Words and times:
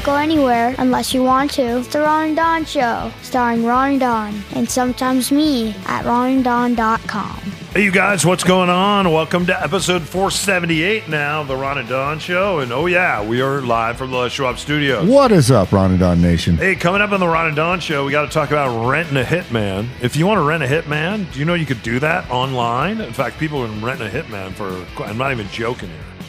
Don't 0.00 0.14
go 0.14 0.18
anywhere 0.18 0.74
unless 0.78 1.12
you 1.12 1.22
want 1.22 1.50
to. 1.52 1.78
It's 1.78 1.88
the 1.88 2.00
Ron 2.00 2.28
and 2.28 2.36
Don 2.36 2.64
Show, 2.64 3.12
starring 3.20 3.66
Ron 3.66 3.90
and 3.90 4.00
Don, 4.00 4.42
and 4.54 4.66
sometimes 4.66 5.30
me 5.30 5.74
at 5.84 6.06
ronanddon.com. 6.06 7.36
Hey, 7.74 7.84
you 7.84 7.92
guys, 7.92 8.24
what's 8.24 8.42
going 8.42 8.70
on? 8.70 9.12
Welcome 9.12 9.44
to 9.44 9.62
episode 9.62 10.00
478 10.00 11.10
now 11.10 11.42
the 11.42 11.54
Ron 11.54 11.76
and 11.76 11.86
Don 11.86 12.18
Show. 12.18 12.60
And 12.60 12.72
oh, 12.72 12.86
yeah, 12.86 13.22
we 13.22 13.42
are 13.42 13.60
live 13.60 13.98
from 13.98 14.10
the 14.10 14.16
Les 14.16 14.32
Schwab 14.32 14.58
Studios. 14.58 15.06
What 15.06 15.32
is 15.32 15.50
up, 15.50 15.70
Ron 15.70 15.90
and 15.90 16.00
Don 16.00 16.22
Nation? 16.22 16.56
Hey, 16.56 16.76
coming 16.76 17.02
up 17.02 17.12
on 17.12 17.20
the 17.20 17.28
Ron 17.28 17.48
and 17.48 17.56
Don 17.56 17.78
Show, 17.78 18.06
we 18.06 18.10
got 18.10 18.24
to 18.24 18.32
talk 18.32 18.48
about 18.48 18.88
renting 18.88 19.18
a 19.18 19.22
hitman. 19.22 19.86
If 20.00 20.16
you 20.16 20.26
want 20.26 20.38
to 20.38 20.44
rent 20.44 20.62
a 20.62 20.66
hitman, 20.66 21.30
do 21.30 21.38
you 21.38 21.44
know 21.44 21.52
you 21.52 21.66
could 21.66 21.82
do 21.82 21.98
that 21.98 22.30
online? 22.30 23.02
In 23.02 23.12
fact, 23.12 23.38
people 23.38 23.60
have 23.66 23.70
been 23.70 23.84
renting 23.84 24.06
a 24.06 24.10
hitman 24.10 24.52
for, 24.52 24.82
I'm 25.04 25.18
not 25.18 25.30
even 25.30 25.46
joking 25.48 25.90
here. 25.90 26.19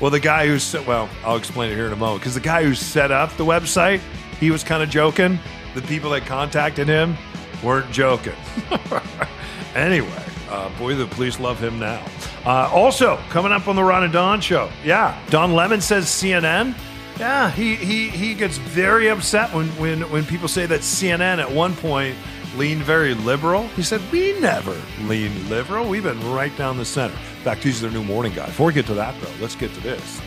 Well, 0.00 0.10
the 0.10 0.20
guy 0.20 0.46
who's, 0.46 0.74
well, 0.86 1.08
I'll 1.24 1.36
explain 1.36 1.70
it 1.70 1.74
here 1.74 1.86
in 1.86 1.92
a 1.92 1.96
moment. 1.96 2.20
Because 2.20 2.34
the 2.34 2.40
guy 2.40 2.64
who 2.64 2.74
set 2.74 3.10
up 3.10 3.36
the 3.36 3.44
website, 3.44 4.00
he 4.40 4.50
was 4.50 4.64
kind 4.64 4.82
of 4.82 4.90
joking. 4.90 5.38
The 5.74 5.82
people 5.82 6.10
that 6.10 6.26
contacted 6.26 6.88
him 6.88 7.16
weren't 7.62 7.90
joking. 7.90 8.34
anyway, 9.74 10.24
uh, 10.50 10.70
boy, 10.78 10.94
the 10.94 11.06
police 11.06 11.40
love 11.40 11.60
him 11.60 11.78
now. 11.78 12.04
Uh, 12.44 12.70
also, 12.72 13.16
coming 13.30 13.52
up 13.52 13.68
on 13.68 13.76
the 13.76 13.82
Ron 13.82 14.04
and 14.04 14.12
Don 14.12 14.40
show, 14.40 14.70
yeah, 14.84 15.18
Don 15.30 15.54
Lemon 15.54 15.80
says 15.80 16.06
CNN. 16.06 16.74
Yeah, 17.18 17.50
he, 17.50 17.76
he, 17.76 18.08
he 18.08 18.34
gets 18.34 18.58
very 18.58 19.08
upset 19.08 19.54
when, 19.54 19.68
when, 19.78 20.02
when 20.10 20.24
people 20.24 20.48
say 20.48 20.66
that 20.66 20.80
CNN 20.80 21.38
at 21.38 21.50
one 21.50 21.74
point 21.76 22.16
leaned 22.56 22.82
very 22.82 23.14
liberal. 23.14 23.66
He 23.68 23.82
said, 23.82 24.00
We 24.12 24.38
never 24.40 24.76
lean 25.02 25.48
liberal. 25.48 25.88
We've 25.88 26.02
been 26.02 26.32
right 26.32 26.56
down 26.56 26.76
the 26.76 26.84
center. 26.84 27.14
In 27.14 27.42
fact, 27.42 27.62
he's 27.62 27.80
their 27.80 27.90
new 27.90 28.04
morning 28.04 28.34
guy. 28.34 28.46
Before 28.46 28.68
we 28.68 28.72
get 28.72 28.86
to 28.86 28.94
that, 28.94 29.20
though, 29.20 29.32
let's 29.40 29.56
get 29.56 29.72
to 29.74 29.80
this. 29.80 30.20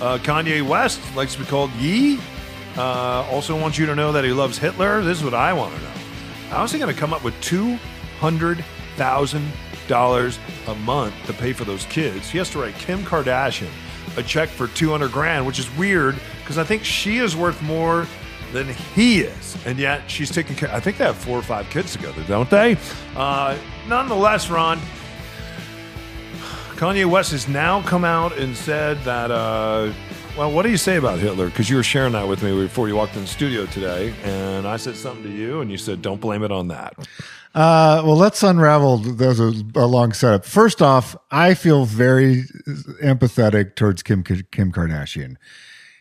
Uh, 0.00 0.18
Kanye 0.18 0.66
West 0.66 1.00
likes 1.14 1.34
to 1.34 1.40
be 1.40 1.46
called 1.46 1.70
Ye. 1.72 2.18
Uh, 2.76 3.26
also 3.30 3.58
wants 3.58 3.78
you 3.78 3.86
to 3.86 3.94
know 3.94 4.12
that 4.12 4.24
he 4.24 4.32
loves 4.32 4.58
Hitler. 4.58 5.02
This 5.02 5.18
is 5.18 5.24
what 5.24 5.34
I 5.34 5.52
want 5.52 5.74
to 5.74 5.82
know. 5.82 5.90
How 6.48 6.64
is 6.64 6.72
he 6.72 6.78
going 6.78 6.92
to 6.92 6.98
come 6.98 7.12
up 7.12 7.22
with 7.22 7.38
two 7.40 7.76
hundred 8.18 8.64
thousand 8.96 9.50
dollars 9.88 10.38
a 10.68 10.74
month 10.76 11.14
to 11.26 11.32
pay 11.32 11.52
for 11.52 11.64
those 11.64 11.84
kids? 11.86 12.30
He 12.30 12.38
has 12.38 12.50
to 12.50 12.60
write 12.60 12.74
Kim 12.76 13.02
Kardashian 13.04 13.70
a 14.16 14.22
check 14.22 14.48
for 14.48 14.68
two 14.68 14.90
hundred 14.90 15.12
grand, 15.12 15.46
which 15.46 15.58
is 15.58 15.74
weird 15.76 16.16
because 16.40 16.58
I 16.58 16.64
think 16.64 16.84
she 16.84 17.18
is 17.18 17.36
worth 17.36 17.60
more 17.62 18.06
than 18.52 18.68
he 18.68 19.20
is, 19.20 19.56
and 19.66 19.78
yet 19.78 20.10
she's 20.10 20.30
taking 20.30 20.56
care. 20.56 20.70
I 20.72 20.80
think 20.80 20.98
they 20.98 21.04
have 21.04 21.16
four 21.16 21.38
or 21.38 21.42
five 21.42 21.68
kids 21.70 21.92
together, 21.92 22.22
don't 22.28 22.50
they? 22.50 22.76
Uh, 23.16 23.56
nonetheless, 23.88 24.50
Ron. 24.50 24.78
Kanye 26.76 27.06
West 27.06 27.30
has 27.30 27.46
now 27.46 27.80
come 27.82 28.04
out 28.04 28.36
and 28.36 28.56
said 28.56 28.98
that. 29.04 29.30
Uh, 29.30 29.92
well, 30.36 30.50
what 30.50 30.62
do 30.62 30.70
you 30.70 30.76
say 30.76 30.96
about 30.96 31.18
Hitler? 31.18 31.46
Because 31.46 31.70
you 31.70 31.76
were 31.76 31.82
sharing 31.82 32.12
that 32.14 32.26
with 32.26 32.42
me 32.42 32.54
before 32.60 32.88
you 32.88 32.96
walked 32.96 33.14
in 33.14 33.22
the 33.22 33.28
studio 33.28 33.66
today, 33.66 34.12
and 34.24 34.66
I 34.66 34.76
said 34.78 34.96
something 34.96 35.22
to 35.22 35.30
you, 35.30 35.60
and 35.60 35.70
you 35.70 35.76
said, 35.76 36.02
"Don't 36.02 36.20
blame 36.20 36.42
it 36.42 36.50
on 36.50 36.68
that." 36.68 36.94
Uh, 37.54 38.02
well, 38.04 38.16
let's 38.16 38.42
unravel. 38.42 38.96
There's 38.96 39.38
a, 39.38 39.52
a 39.74 39.86
long 39.86 40.12
setup. 40.12 40.44
First 40.44 40.80
off, 40.80 41.14
I 41.30 41.54
feel 41.54 41.84
very 41.84 42.44
empathetic 43.02 43.76
towards 43.76 44.02
Kim 44.02 44.22
Kim 44.22 44.72
Kardashian. 44.72 45.36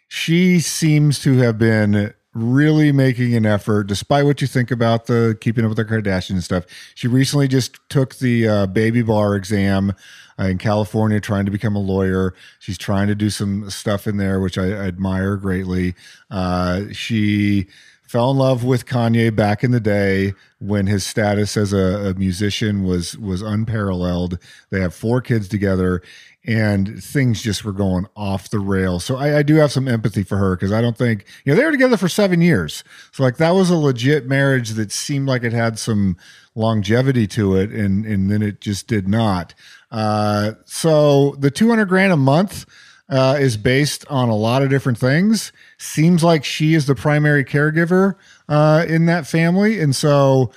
She 0.07 0.59
seems 0.61 1.19
to 1.19 1.37
have 1.37 1.57
been 1.57 2.13
really 2.33 2.91
making 2.91 3.35
an 3.35 3.45
effort, 3.45 3.87
despite 3.87 4.25
what 4.25 4.41
you 4.41 4.47
think 4.47 4.71
about 4.71 5.07
the 5.07 5.37
keeping 5.41 5.65
up 5.65 5.69
with 5.69 5.77
the 5.77 5.85
Kardashians 5.85 6.31
and 6.31 6.43
stuff. 6.43 6.65
She 6.95 7.07
recently 7.07 7.47
just 7.47 7.77
took 7.89 8.15
the 8.15 8.47
uh, 8.47 8.65
baby 8.67 9.01
bar 9.01 9.35
exam 9.35 9.93
uh, 10.39 10.45
in 10.45 10.57
California, 10.57 11.19
trying 11.19 11.45
to 11.45 11.51
become 11.51 11.75
a 11.75 11.79
lawyer. 11.79 12.33
She's 12.59 12.77
trying 12.77 13.07
to 13.07 13.15
do 13.15 13.29
some 13.29 13.69
stuff 13.69 14.07
in 14.07 14.17
there, 14.17 14.39
which 14.39 14.57
I, 14.57 14.67
I 14.67 14.87
admire 14.87 15.35
greatly. 15.35 15.93
Uh, 16.29 16.83
she 16.91 17.67
fell 18.11 18.31
in 18.31 18.37
love 18.37 18.63
with 18.63 18.85
Kanye 18.85 19.33
back 19.33 19.63
in 19.63 19.71
the 19.71 19.79
day 19.79 20.33
when 20.59 20.85
his 20.85 21.05
status 21.05 21.55
as 21.55 21.71
a, 21.71 22.11
a 22.11 22.13
musician 22.13 22.83
was 22.83 23.17
was 23.17 23.41
unparalleled. 23.41 24.37
They 24.69 24.81
have 24.81 24.93
four 24.93 25.21
kids 25.21 25.47
together 25.47 26.01
and 26.45 27.03
things 27.03 27.41
just 27.41 27.63
were 27.63 27.71
going 27.71 28.07
off 28.15 28.49
the 28.49 28.59
rails. 28.59 29.05
So 29.05 29.17
I, 29.17 29.39
I 29.39 29.43
do 29.43 29.55
have 29.55 29.71
some 29.71 29.87
empathy 29.87 30.23
for 30.23 30.37
her 30.37 30.55
because 30.55 30.71
I 30.71 30.81
don't 30.81 30.97
think 30.97 31.25
you 31.45 31.51
know 31.53 31.57
they 31.57 31.65
were 31.65 31.71
together 31.71 31.97
for 31.97 32.09
seven 32.09 32.41
years. 32.41 32.83
So 33.11 33.23
like 33.23 33.37
that 33.37 33.51
was 33.51 33.69
a 33.69 33.75
legit 33.75 34.27
marriage 34.27 34.71
that 34.71 34.91
seemed 34.91 35.27
like 35.27 35.43
it 35.43 35.53
had 35.53 35.77
some 35.77 36.17
longevity 36.55 37.27
to 37.27 37.55
it, 37.55 37.71
and 37.71 38.05
and 38.05 38.31
then 38.31 38.41
it 38.41 38.61
just 38.61 38.87
did 38.87 39.07
not. 39.07 39.53
Uh, 39.91 40.53
so 40.65 41.35
the 41.39 41.51
two 41.51 41.69
hundred 41.69 41.85
grand 41.85 42.13
a 42.13 42.17
month. 42.17 42.65
Uh, 43.09 43.35
is 43.37 43.57
based 43.57 44.05
on 44.09 44.29
a 44.29 44.35
lot 44.35 44.63
of 44.63 44.69
different 44.69 44.97
things. 44.97 45.51
Seems 45.77 46.23
like 46.23 46.45
she 46.45 46.75
is 46.75 46.85
the 46.85 46.95
primary 46.95 47.43
caregiver 47.43 48.15
uh, 48.47 48.85
in 48.87 49.05
that 49.07 49.27
family, 49.27 49.81
and 49.81 49.93
so 49.93 50.53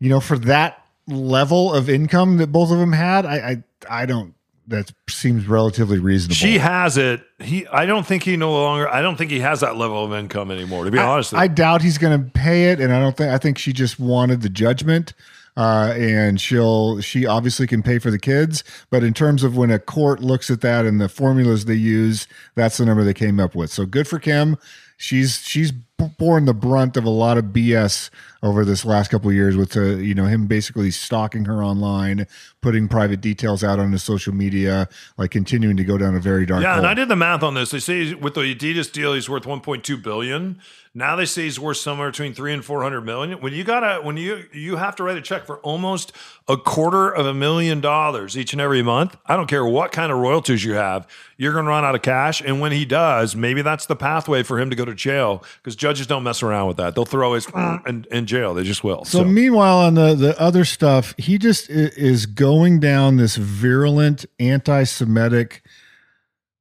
you 0.00 0.10
know, 0.10 0.20
for 0.20 0.36
that 0.38 0.84
level 1.06 1.72
of 1.72 1.88
income 1.88 2.36
that 2.36 2.48
both 2.48 2.70
of 2.70 2.78
them 2.78 2.92
had, 2.92 3.24
I 3.24 3.62
I, 3.88 4.02
I 4.02 4.06
don't. 4.06 4.33
That 4.66 4.92
seems 5.10 5.46
relatively 5.46 5.98
reasonable. 5.98 6.36
She 6.36 6.58
has 6.58 6.96
it. 6.96 7.22
He, 7.38 7.66
I 7.66 7.84
don't 7.84 8.06
think 8.06 8.22
he 8.22 8.36
no 8.36 8.52
longer. 8.52 8.88
I 8.88 9.02
don't 9.02 9.16
think 9.16 9.30
he 9.30 9.40
has 9.40 9.60
that 9.60 9.76
level 9.76 10.04
of 10.04 10.14
income 10.14 10.50
anymore. 10.50 10.84
To 10.84 10.90
be 10.90 10.98
I, 10.98 11.06
honest, 11.06 11.34
I 11.34 11.48
doubt 11.48 11.82
he's 11.82 11.98
going 11.98 12.18
to 12.18 12.30
pay 12.30 12.70
it, 12.70 12.80
and 12.80 12.92
I 12.92 12.98
don't 12.98 13.14
think. 13.14 13.30
I 13.30 13.36
think 13.36 13.58
she 13.58 13.74
just 13.74 14.00
wanted 14.00 14.40
the 14.40 14.48
judgment, 14.48 15.12
uh, 15.58 15.92
and 15.96 16.40
she'll. 16.40 17.02
She 17.02 17.26
obviously 17.26 17.66
can 17.66 17.82
pay 17.82 17.98
for 17.98 18.10
the 18.10 18.18
kids, 18.18 18.64
but 18.88 19.04
in 19.04 19.12
terms 19.12 19.42
of 19.42 19.56
when 19.56 19.70
a 19.70 19.78
court 19.78 20.20
looks 20.20 20.48
at 20.48 20.62
that 20.62 20.86
and 20.86 20.98
the 20.98 21.10
formulas 21.10 21.66
they 21.66 21.74
use, 21.74 22.26
that's 22.54 22.78
the 22.78 22.86
number 22.86 23.04
they 23.04 23.14
came 23.14 23.38
up 23.38 23.54
with. 23.54 23.70
So 23.70 23.84
good 23.84 24.08
for 24.08 24.18
Kim. 24.18 24.56
She's 24.96 25.42
she's 25.42 25.72
borne 26.18 26.44
the 26.44 26.54
brunt 26.54 26.96
of 26.96 27.04
a 27.04 27.10
lot 27.10 27.38
of 27.38 27.46
BS 27.46 28.10
over 28.44 28.62
this 28.64 28.84
last 28.84 29.10
couple 29.10 29.30
of 29.30 29.34
years 29.34 29.56
with 29.56 29.74
uh, 29.74 29.96
you 29.96 30.14
know 30.14 30.26
him 30.26 30.46
basically 30.46 30.90
stalking 30.90 31.46
her 31.46 31.64
online, 31.64 32.26
putting 32.60 32.86
private 32.88 33.20
details 33.20 33.64
out 33.64 33.80
on 33.80 33.90
his 33.90 34.02
social 34.02 34.34
media, 34.34 34.86
like 35.16 35.30
continuing 35.30 35.78
to 35.78 35.84
go 35.84 35.96
down 35.96 36.14
a 36.14 36.20
very 36.20 36.44
dark. 36.44 36.62
Yeah, 36.62 36.74
hole. 36.74 36.78
and 36.80 36.86
I 36.86 36.92
did 36.92 37.08
the 37.08 37.16
math 37.16 37.42
on 37.42 37.54
this. 37.54 37.70
They 37.70 37.80
say 37.80 38.12
with 38.12 38.34
the 38.34 38.42
Adidas 38.54 38.92
deal, 38.92 39.14
he's 39.14 39.28
worth 39.28 39.44
1.2 39.44 40.02
billion. 40.02 40.60
Now 40.96 41.16
they 41.16 41.24
say 41.24 41.44
he's 41.44 41.58
worth 41.58 41.78
somewhere 41.78 42.10
between 42.10 42.34
three 42.34 42.52
and 42.52 42.64
400 42.64 43.00
million. 43.00 43.40
When 43.40 43.52
you 43.52 43.64
gotta, 43.64 44.00
when 44.02 44.16
you 44.16 44.44
you 44.52 44.76
have 44.76 44.94
to 44.96 45.02
write 45.02 45.16
a 45.16 45.22
check 45.22 45.44
for 45.46 45.58
almost 45.58 46.12
a 46.46 46.56
quarter 46.56 47.08
of 47.10 47.26
a 47.26 47.32
million 47.32 47.80
dollars 47.80 48.36
each 48.36 48.52
and 48.52 48.60
every 48.60 48.82
month. 48.82 49.16
I 49.26 49.36
don't 49.36 49.46
care 49.46 49.64
what 49.64 49.92
kind 49.92 50.12
of 50.12 50.18
royalties 50.18 50.62
you 50.62 50.74
have, 50.74 51.08
you're 51.36 51.52
gonna 51.52 51.68
run 51.68 51.84
out 51.84 51.94
of 51.94 52.02
cash. 52.02 52.42
And 52.42 52.60
when 52.60 52.70
he 52.70 52.84
does, 52.84 53.34
maybe 53.34 53.62
that's 53.62 53.86
the 53.86 53.96
pathway 53.96 54.42
for 54.42 54.60
him 54.60 54.70
to 54.70 54.76
go 54.76 54.84
to 54.84 54.94
jail 54.94 55.42
because 55.56 55.74
judges 55.74 56.06
don't 56.06 56.22
mess 56.22 56.42
around 56.42 56.68
with 56.68 56.76
that. 56.76 56.94
They'll 56.94 57.06
throw 57.06 57.32
his 57.32 57.46
in, 57.86 58.06
in 58.10 58.26
jail. 58.34 58.54
They 58.54 58.64
just 58.64 58.84
will. 58.84 59.04
So, 59.04 59.24
meanwhile, 59.24 59.78
on 59.78 59.94
the 59.94 60.14
the 60.14 60.40
other 60.40 60.64
stuff, 60.64 61.14
he 61.18 61.38
just 61.38 61.70
is 61.70 62.26
going 62.26 62.80
down 62.80 63.16
this 63.16 63.36
virulent 63.36 64.26
anti-Semitic 64.38 65.62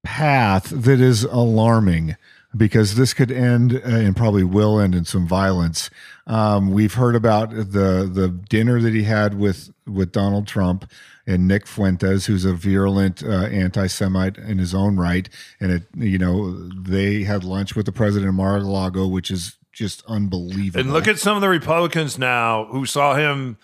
path 0.03 0.69
that 0.69 0.99
is 0.99 1.23
alarming 1.23 2.15
because 2.55 2.95
this 2.95 3.13
could 3.13 3.31
end 3.31 3.73
uh, 3.73 3.79
and 3.83 4.15
probably 4.15 4.43
will 4.43 4.79
end 4.79 4.93
in 4.93 5.05
some 5.05 5.27
violence. 5.27 5.89
Um, 6.27 6.71
we've 6.71 6.93
heard 6.93 7.15
about 7.15 7.49
the 7.49 8.09
the 8.11 8.29
dinner 8.49 8.79
that 8.79 8.93
he 8.93 9.03
had 9.03 9.37
with 9.37 9.73
with 9.87 10.11
Donald 10.11 10.47
Trump 10.47 10.89
and 11.25 11.47
Nick 11.47 11.65
Fuentes, 11.67 12.25
who's 12.25 12.45
a 12.45 12.53
virulent 12.53 13.23
uh, 13.23 13.45
anti-Semite 13.45 14.37
in 14.37 14.57
his 14.57 14.75
own 14.75 14.97
right, 14.97 15.29
and 15.59 15.71
it 15.71 15.83
you 15.95 16.17
know 16.17 16.69
they 16.69 17.23
had 17.23 17.43
lunch 17.43 17.75
with 17.75 17.85
the 17.85 17.91
president 17.91 18.29
of 18.29 18.35
Mar-a-Lago, 18.35 19.07
which 19.07 19.31
is 19.31 19.57
just 19.73 20.03
unbelievable. 20.07 20.79
And 20.79 20.93
look 20.93 21.07
at 21.07 21.19
some 21.19 21.35
of 21.35 21.41
the 21.41 21.49
Republicans 21.49 22.17
now 22.17 22.65
who 22.65 22.85
saw 22.85 23.15
him, 23.15 23.57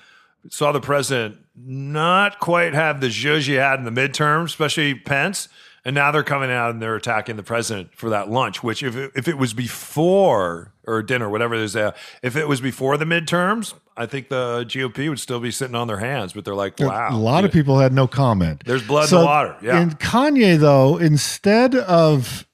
saw 0.49 0.71
the 0.71 0.81
president 0.81 1.37
not 1.55 2.39
quite 2.39 2.73
have 2.73 2.99
the 3.01 3.07
zhuzh 3.07 3.47
he 3.47 3.53
had 3.53 3.79
in 3.79 3.85
the 3.85 3.91
midterms, 3.91 4.45
especially 4.45 4.95
Pence. 4.95 5.47
And 5.85 5.95
now 5.95 6.11
they're 6.11 6.23
coming 6.23 6.51
out 6.51 6.71
and 6.71 6.81
they're 6.81 6.95
attacking 6.95 7.37
the 7.37 7.43
president 7.43 7.95
for 7.95 8.09
that 8.09 8.29
lunch, 8.29 8.61
which 8.61 8.83
if 8.83 8.97
it, 8.97 9.11
if 9.15 9.27
it 9.29 9.37
was 9.37 9.53
before 9.53 10.73
or 10.85 11.01
dinner, 11.01 11.29
whatever 11.29 11.55
it 11.55 11.61
is, 11.61 11.75
uh, 11.75 11.91
if 12.21 12.35
it 12.35 12.49
was 12.49 12.59
before 12.59 12.97
the 12.97 13.05
midterms, 13.05 13.73
I 13.95 14.05
think 14.05 14.27
the 14.27 14.65
GOP 14.67 15.07
would 15.09 15.19
still 15.21 15.39
be 15.39 15.51
sitting 15.51 15.75
on 15.75 15.87
their 15.87 15.99
hands. 15.99 16.33
But 16.33 16.43
they're 16.43 16.53
like, 16.55 16.79
wow, 16.79 17.09
A 17.11 17.17
lot 17.17 17.45
of 17.45 17.51
people 17.51 17.79
had 17.79 17.93
no 17.93 18.07
comment. 18.07 18.63
There's 18.65 18.85
blood 18.85 19.11
in 19.11 19.19
the 19.19 19.25
water, 19.25 19.55
yeah. 19.61 19.79
And 19.79 19.97
Kanye, 19.99 20.59
though, 20.59 20.97
instead 20.97 21.75
of 21.75 22.45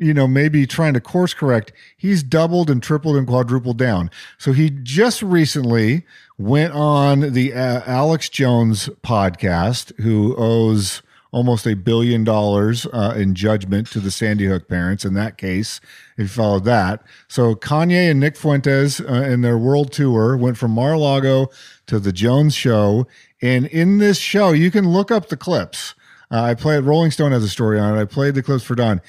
you 0.00 0.14
know, 0.14 0.26
maybe 0.26 0.66
trying 0.66 0.94
to 0.94 1.00
course 1.00 1.34
correct, 1.34 1.72
he's 1.96 2.22
doubled 2.22 2.70
and 2.70 2.82
tripled 2.82 3.16
and 3.16 3.26
quadrupled 3.26 3.76
down. 3.76 4.10
So 4.38 4.52
he 4.52 4.70
just 4.70 5.22
recently 5.22 6.04
went 6.38 6.72
on 6.72 7.34
the 7.34 7.52
uh, 7.52 7.82
Alex 7.84 8.30
Jones 8.30 8.88
podcast, 9.04 9.96
who 10.00 10.34
owes 10.36 11.02
almost 11.32 11.66
a 11.66 11.76
billion 11.76 12.24
dollars 12.24 12.86
uh, 12.86 13.14
in 13.16 13.34
judgment 13.34 13.86
to 13.88 14.00
the 14.00 14.10
Sandy 14.10 14.46
Hook 14.46 14.68
parents. 14.68 15.04
In 15.04 15.14
that 15.14 15.36
case, 15.36 15.80
he 16.16 16.26
followed 16.26 16.64
that. 16.64 17.02
So 17.28 17.54
Kanye 17.54 18.10
and 18.10 18.18
Nick 18.18 18.36
Fuentes 18.36 19.00
uh, 19.00 19.04
in 19.28 19.42
their 19.42 19.58
world 19.58 19.92
tour 19.92 20.36
went 20.36 20.56
from 20.56 20.72
Mar-a-Lago 20.72 21.50
to 21.86 22.00
the 22.00 22.12
Jones 22.12 22.54
Show, 22.54 23.06
and 23.42 23.66
in 23.66 23.98
this 23.98 24.18
show, 24.18 24.50
you 24.52 24.70
can 24.70 24.88
look 24.88 25.10
up 25.10 25.28
the 25.28 25.36
clips. 25.36 25.94
Uh, 26.30 26.42
I 26.42 26.54
played 26.54 26.84
Rolling 26.84 27.10
Stone 27.10 27.32
has 27.32 27.44
a 27.44 27.48
story 27.48 27.78
on 27.78 27.96
it. 27.96 28.00
I 28.00 28.04
played 28.04 28.34
the 28.34 28.42
clips 28.42 28.64
for 28.64 28.74
Don. 28.74 29.00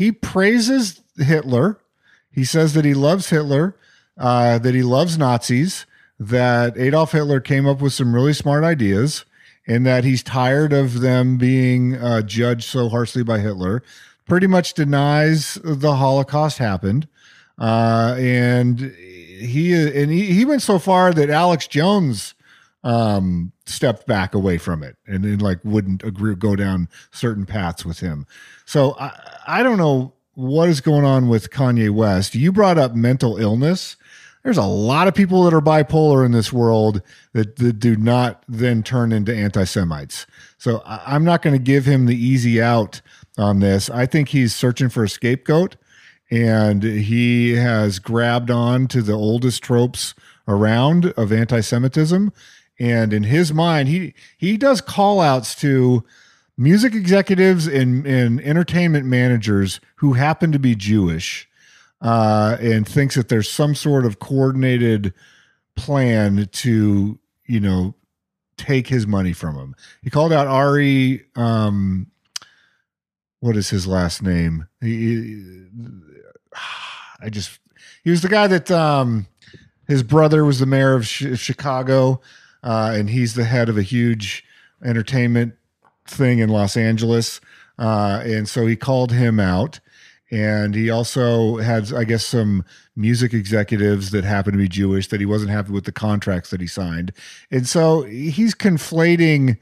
He 0.00 0.12
praises 0.12 1.02
Hitler. 1.18 1.78
He 2.32 2.42
says 2.42 2.72
that 2.72 2.86
he 2.86 2.94
loves 2.94 3.28
Hitler, 3.28 3.76
uh, 4.16 4.58
that 4.58 4.74
he 4.74 4.82
loves 4.82 5.18
Nazis, 5.18 5.84
that 6.18 6.72
Adolf 6.78 7.12
Hitler 7.12 7.38
came 7.38 7.66
up 7.66 7.82
with 7.82 7.92
some 7.92 8.14
really 8.14 8.32
smart 8.32 8.64
ideas, 8.64 9.26
and 9.66 9.84
that 9.84 10.04
he's 10.04 10.22
tired 10.22 10.72
of 10.72 11.00
them 11.00 11.36
being 11.36 11.96
uh, 11.96 12.22
judged 12.22 12.64
so 12.64 12.88
harshly 12.88 13.22
by 13.22 13.40
Hitler. 13.40 13.82
Pretty 14.26 14.46
much 14.46 14.72
denies 14.72 15.58
the 15.62 15.96
Holocaust 15.96 16.56
happened, 16.56 17.06
uh, 17.58 18.16
and 18.18 18.80
he 18.80 19.74
and 19.74 20.10
he, 20.10 20.32
he 20.32 20.46
went 20.46 20.62
so 20.62 20.78
far 20.78 21.12
that 21.12 21.28
Alex 21.28 21.66
Jones 21.66 22.32
um 22.82 23.52
stepped 23.66 24.06
back 24.06 24.34
away 24.34 24.56
from 24.56 24.82
it 24.82 24.96
and 25.06 25.24
then 25.24 25.38
like 25.38 25.58
wouldn't 25.64 26.02
agree 26.02 26.34
go 26.34 26.56
down 26.56 26.88
certain 27.10 27.46
paths 27.46 27.84
with 27.84 28.00
him. 28.00 28.26
So 28.64 28.96
i 28.98 29.18
i 29.46 29.62
don't 29.62 29.78
know 29.78 30.14
what 30.34 30.68
is 30.68 30.80
going 30.80 31.04
on 31.04 31.28
with 31.28 31.50
kanye 31.50 31.90
west. 31.90 32.34
You 32.34 32.52
brought 32.52 32.78
up 32.78 32.94
mental 32.94 33.36
illness. 33.36 33.96
There's 34.42 34.56
a 34.56 34.62
lot 34.62 35.06
of 35.06 35.14
people 35.14 35.44
that 35.44 35.52
are 35.52 35.60
bipolar 35.60 36.24
in 36.24 36.32
this 36.32 36.50
world 36.50 37.02
that, 37.34 37.56
that 37.56 37.78
do 37.78 37.94
not 37.94 38.42
then 38.48 38.82
turn 38.82 39.12
into 39.12 39.34
anti-semites. 39.34 40.26
So 40.56 40.82
I, 40.86 41.02
i'm 41.06 41.24
not 41.24 41.42
going 41.42 41.54
to 41.54 41.62
give 41.62 41.84
him 41.84 42.06
the 42.06 42.16
easy 42.16 42.62
out 42.62 43.02
on 43.36 43.60
this. 43.60 43.90
I 43.90 44.06
think 44.06 44.30
he's 44.30 44.54
searching 44.54 44.88
for 44.88 45.04
a 45.04 45.08
scapegoat 45.08 45.76
and 46.30 46.82
he 46.82 47.54
has 47.56 47.98
grabbed 47.98 48.50
on 48.50 48.86
to 48.88 49.02
the 49.02 49.12
oldest 49.12 49.62
tropes 49.62 50.14
around 50.46 51.06
of 51.16 51.32
anti-Semitism. 51.32 52.32
And 52.80 53.12
in 53.12 53.24
his 53.24 53.52
mind, 53.52 53.88
he 53.88 54.14
he 54.38 54.56
does 54.56 54.80
call 54.80 55.20
outs 55.20 55.54
to 55.56 56.02
music 56.56 56.94
executives 56.94 57.66
and, 57.66 58.06
and 58.06 58.40
entertainment 58.40 59.06
managers 59.06 59.80
who 59.96 60.14
happen 60.14 60.50
to 60.52 60.58
be 60.58 60.74
Jewish, 60.74 61.48
uh, 62.00 62.56
and 62.58 62.88
thinks 62.88 63.14
that 63.14 63.28
there's 63.28 63.50
some 63.50 63.74
sort 63.74 64.06
of 64.06 64.18
coordinated 64.18 65.12
plan 65.76 66.48
to, 66.52 67.18
you 67.46 67.60
know, 67.60 67.94
take 68.56 68.88
his 68.88 69.06
money 69.06 69.34
from 69.34 69.56
him. 69.56 69.74
He 70.02 70.10
called 70.10 70.32
out 70.32 70.46
Ari 70.46 71.26
um 71.36 72.06
what 73.40 73.56
is 73.56 73.70
his 73.70 73.86
last 73.86 74.22
name? 74.22 74.66
He, 74.80 75.66
I 77.22 77.28
just 77.28 77.58
he 78.04 78.10
was 78.10 78.22
the 78.22 78.28
guy 78.28 78.46
that 78.46 78.70
um 78.70 79.26
his 79.86 80.02
brother 80.02 80.44
was 80.44 80.60
the 80.60 80.66
mayor 80.66 80.94
of 80.94 81.06
Chicago, 81.06 82.20
uh, 82.62 82.92
and 82.94 83.10
he's 83.10 83.34
the 83.34 83.44
head 83.44 83.68
of 83.68 83.76
a 83.76 83.82
huge 83.82 84.44
entertainment 84.84 85.54
thing 86.06 86.38
in 86.38 86.48
Los 86.48 86.76
Angeles, 86.76 87.40
uh, 87.78 88.22
and 88.24 88.48
so 88.48 88.66
he 88.66 88.76
called 88.76 89.12
him 89.12 89.40
out. 89.40 89.80
And 90.32 90.76
he 90.76 90.90
also 90.90 91.56
had, 91.56 91.92
I 91.92 92.04
guess, 92.04 92.24
some 92.24 92.64
music 92.94 93.34
executives 93.34 94.12
that 94.12 94.22
happen 94.22 94.52
to 94.52 94.58
be 94.58 94.68
Jewish 94.68 95.08
that 95.08 95.18
he 95.18 95.26
wasn't 95.26 95.50
happy 95.50 95.72
with 95.72 95.86
the 95.86 95.92
contracts 95.92 96.50
that 96.50 96.60
he 96.60 96.68
signed. 96.68 97.12
And 97.50 97.66
so 97.66 98.02
he's 98.02 98.54
conflating 98.54 99.58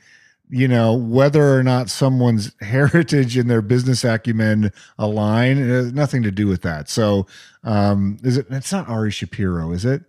you 0.51 0.67
know 0.67 0.95
whether 0.95 1.57
or 1.57 1.63
not 1.63 1.91
someone's 1.91 2.53
heritage 2.61 3.37
and 3.37 3.51
their 3.51 3.63
business 3.63 4.05
acumen 4.05 4.73
align 4.99 5.59
it 5.59 5.69
has 5.69 5.93
nothing 5.93 6.23
to 6.23 6.31
do 6.31 6.47
with 6.47 6.63
that 6.63 6.89
so 6.89 7.27
um 7.65 8.19
is 8.23 8.37
it 8.37 8.47
it's 8.51 8.73
not 8.73 8.89
ari 8.89 9.11
shapiro 9.11 9.73
is 9.73 9.85
it 9.85 10.03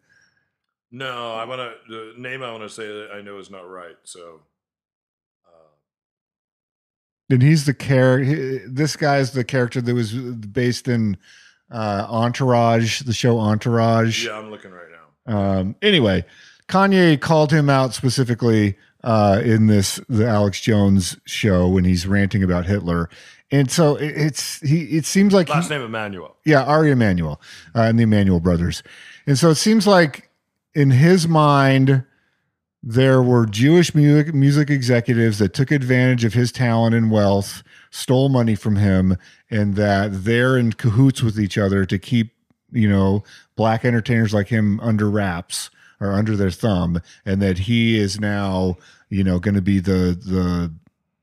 No, 0.91 1.33
I 1.35 1.45
want 1.45 1.61
to. 1.61 1.91
The 2.13 2.13
name 2.19 2.41
I 2.43 2.51
want 2.51 2.63
to 2.63 2.69
say 2.69 2.87
that 2.87 3.09
I 3.13 3.21
know 3.21 3.37
is 3.37 3.49
not 3.51 3.69
right. 3.69 3.95
So, 4.03 4.41
uh, 5.45 5.69
and 7.29 7.41
he's 7.41 7.65
the 7.65 7.73
character 7.73 8.67
this 8.67 8.95
guy's 8.95 9.31
the 9.31 9.43
character 9.43 9.81
that 9.81 9.93
was 9.93 10.13
based 10.13 10.87
in 10.87 11.17
uh 11.71 12.07
entourage 12.09 13.01
the 13.01 13.13
show 13.13 13.37
entourage 13.39 14.25
yeah, 14.25 14.37
I'm 14.39 14.49
looking 14.49 14.71
right 14.71 14.87
now. 15.27 15.35
Um, 15.35 15.75
anyway, 15.83 16.25
Kanye 16.67 17.19
called 17.21 17.51
him 17.51 17.69
out 17.69 17.93
specifically 17.93 18.75
uh, 19.03 19.41
in 19.45 19.67
this 19.67 19.99
the 20.09 20.27
Alex 20.27 20.59
Jones 20.59 21.17
show 21.25 21.67
when 21.69 21.83
he's 21.85 22.07
ranting 22.07 22.41
about 22.43 22.65
Hitler, 22.65 23.09
and 23.51 23.69
so 23.69 23.95
it, 23.95 24.07
it's 24.17 24.59
he. 24.61 24.85
It 24.85 25.05
seems 25.05 25.31
like 25.33 25.47
he- 25.47 25.53
Last 25.53 25.69
name 25.69 25.81
Emanuel. 25.81 26.35
yeah, 26.45 26.63
Ari 26.63 26.89
Emanuel 26.91 27.39
uh, 27.75 27.81
and 27.81 27.99
the 27.99 28.03
Emanuel 28.03 28.39
brothers, 28.39 28.81
and 29.27 29.37
so 29.37 29.51
it 29.51 29.55
seems 29.55 29.85
like 29.85 30.28
in 30.79 30.91
his 30.91 31.27
mind 31.27 32.05
there 32.81 33.21
were 33.21 33.45
Jewish 33.45 33.93
music 33.93 34.33
music 34.33 34.69
executives 34.69 35.37
that 35.39 35.53
took 35.53 35.71
advantage 35.71 36.23
of 36.23 36.33
his 36.33 36.53
talent 36.53 36.95
and 36.95 37.11
wealth, 37.11 37.61
stole 37.91 38.29
money 38.29 38.55
from 38.55 38.77
him, 38.77 39.17
and 39.51 39.75
that 39.75 40.23
they're 40.23 40.57
in 40.57 40.71
cahoots 40.71 41.21
with 41.21 41.37
each 41.37 41.57
other 41.57 41.85
to 41.85 41.99
keep 41.99 42.31
you 42.71 42.87
know 42.87 43.25
black 43.57 43.83
entertainers 43.83 44.33
like 44.33 44.47
him 44.47 44.79
under 44.79 45.09
wraps 45.09 45.69
or 45.99 46.13
under 46.13 46.37
their 46.37 46.51
thumb, 46.51 47.01
and 47.25 47.41
that 47.41 47.57
he 47.59 47.99
is 47.99 48.17
now 48.17 48.77
you 49.09 49.25
know 49.25 49.37
going 49.39 49.55
to 49.55 49.61
be 49.61 49.81
the 49.81 50.17
the 50.25 50.73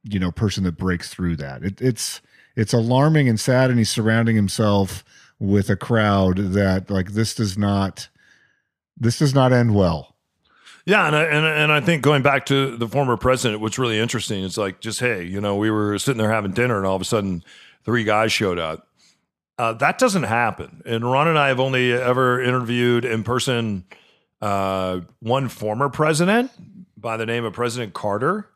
you 0.04 0.20
know 0.20 0.30
person 0.30 0.64
that 0.64 0.76
breaks 0.76 1.08
through 1.08 1.36
that. 1.36 1.64
It, 1.64 1.80
it's 1.80 2.20
it's 2.56 2.74
alarming 2.74 3.26
and 3.26 3.40
sad, 3.40 3.70
and 3.70 3.78
he's 3.78 3.88
surrounding 3.90 4.36
himself 4.36 5.02
with 5.38 5.70
a 5.70 5.76
crowd 5.76 6.36
that 6.36 6.90
like 6.90 7.12
this 7.12 7.34
does 7.34 7.56
not 7.56 8.10
this 8.96 9.18
does 9.18 9.34
not 9.34 9.52
end 9.52 9.74
well. 9.74 10.16
Yeah, 10.84 11.06
and 11.06 11.16
I, 11.16 11.24
and 11.24 11.44
and 11.44 11.72
I 11.72 11.80
think 11.80 12.02
going 12.02 12.22
back 12.22 12.46
to 12.46 12.76
the 12.76 12.86
former 12.86 13.16
president, 13.16 13.60
what's 13.60 13.78
really 13.78 13.98
interesting 13.98 14.44
is 14.44 14.56
like 14.56 14.80
just 14.80 15.00
hey, 15.00 15.24
you 15.24 15.40
know, 15.40 15.56
we 15.56 15.70
were 15.70 15.98
sitting 15.98 16.18
there 16.18 16.30
having 16.30 16.52
dinner, 16.52 16.76
and 16.76 16.86
all 16.86 16.94
of 16.94 17.02
a 17.02 17.06
sudden, 17.06 17.42
three 17.84 18.04
guys 18.04 18.32
showed 18.32 18.58
up. 18.58 18.86
Uh, 19.58 19.72
that 19.72 19.98
doesn't 19.98 20.24
happen. 20.24 20.82
And 20.84 21.10
Ron 21.10 21.28
and 21.28 21.38
I 21.38 21.48
have 21.48 21.58
only 21.58 21.92
ever 21.92 22.40
interviewed 22.40 23.04
in 23.04 23.24
person 23.24 23.84
uh, 24.40 25.00
one 25.20 25.48
former 25.48 25.88
president 25.88 26.50
by 26.96 27.16
the 27.16 27.26
name 27.26 27.44
of 27.44 27.52
President 27.52 27.94
Carter. 27.94 28.48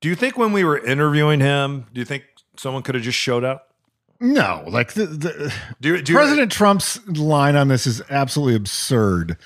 Do 0.00 0.08
you 0.08 0.14
think 0.14 0.36
when 0.36 0.52
we 0.52 0.64
were 0.64 0.78
interviewing 0.78 1.40
him, 1.40 1.86
do 1.92 2.00
you 2.00 2.04
think 2.04 2.24
someone 2.56 2.82
could 2.82 2.94
have 2.94 3.04
just 3.04 3.18
showed 3.18 3.42
up? 3.42 3.73
No, 4.20 4.64
like 4.68 4.94
the, 4.94 5.06
the 5.06 5.54
Do, 5.80 5.96
you- 5.96 6.02
do 6.02 6.12
you- 6.12 6.18
President 6.18 6.50
Trump's 6.52 7.06
line 7.08 7.56
on 7.56 7.68
this 7.68 7.86
is 7.86 8.02
absolutely 8.10 8.54
absurd. 8.56 9.36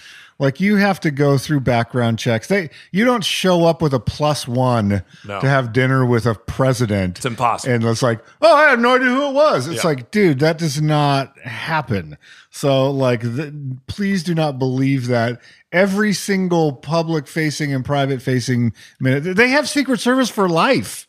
Like 0.40 0.60
you 0.60 0.76
have 0.76 1.00
to 1.00 1.10
go 1.10 1.36
through 1.36 1.60
background 1.60 2.20
checks. 2.20 2.46
They 2.46 2.70
you 2.92 3.04
don't 3.04 3.24
show 3.24 3.64
up 3.64 3.82
with 3.82 3.92
a 3.92 3.98
plus 3.98 4.46
one 4.46 5.02
No. 5.26 5.40
to 5.40 5.48
have 5.48 5.72
dinner 5.72 6.06
with 6.06 6.26
a 6.26 6.34
president. 6.36 7.16
It's 7.16 7.26
impossible. 7.26 7.74
And 7.74 7.82
it's 7.84 8.02
like, 8.04 8.20
oh, 8.40 8.54
I 8.54 8.70
have 8.70 8.78
no 8.78 8.94
idea 8.94 9.08
who 9.08 9.30
it 9.30 9.34
was. 9.34 9.66
It's 9.66 9.82
Yeah. 9.82 9.88
like, 9.90 10.12
dude, 10.12 10.38
that 10.38 10.56
does 10.58 10.80
not 10.80 11.36
happen. 11.40 12.16
So, 12.50 12.88
like, 12.88 13.22
th- 13.22 13.52
please 13.88 14.22
do 14.22 14.32
not 14.32 14.60
believe 14.60 15.08
that 15.08 15.40
every 15.72 16.12
single 16.12 16.72
public 16.72 17.26
facing 17.26 17.74
and 17.74 17.84
private 17.84 18.22
facing 18.22 18.72
minute 19.00 19.34
they 19.36 19.48
have 19.48 19.68
Secret 19.68 19.98
Service 19.98 20.30
for 20.30 20.48
life. 20.48 21.08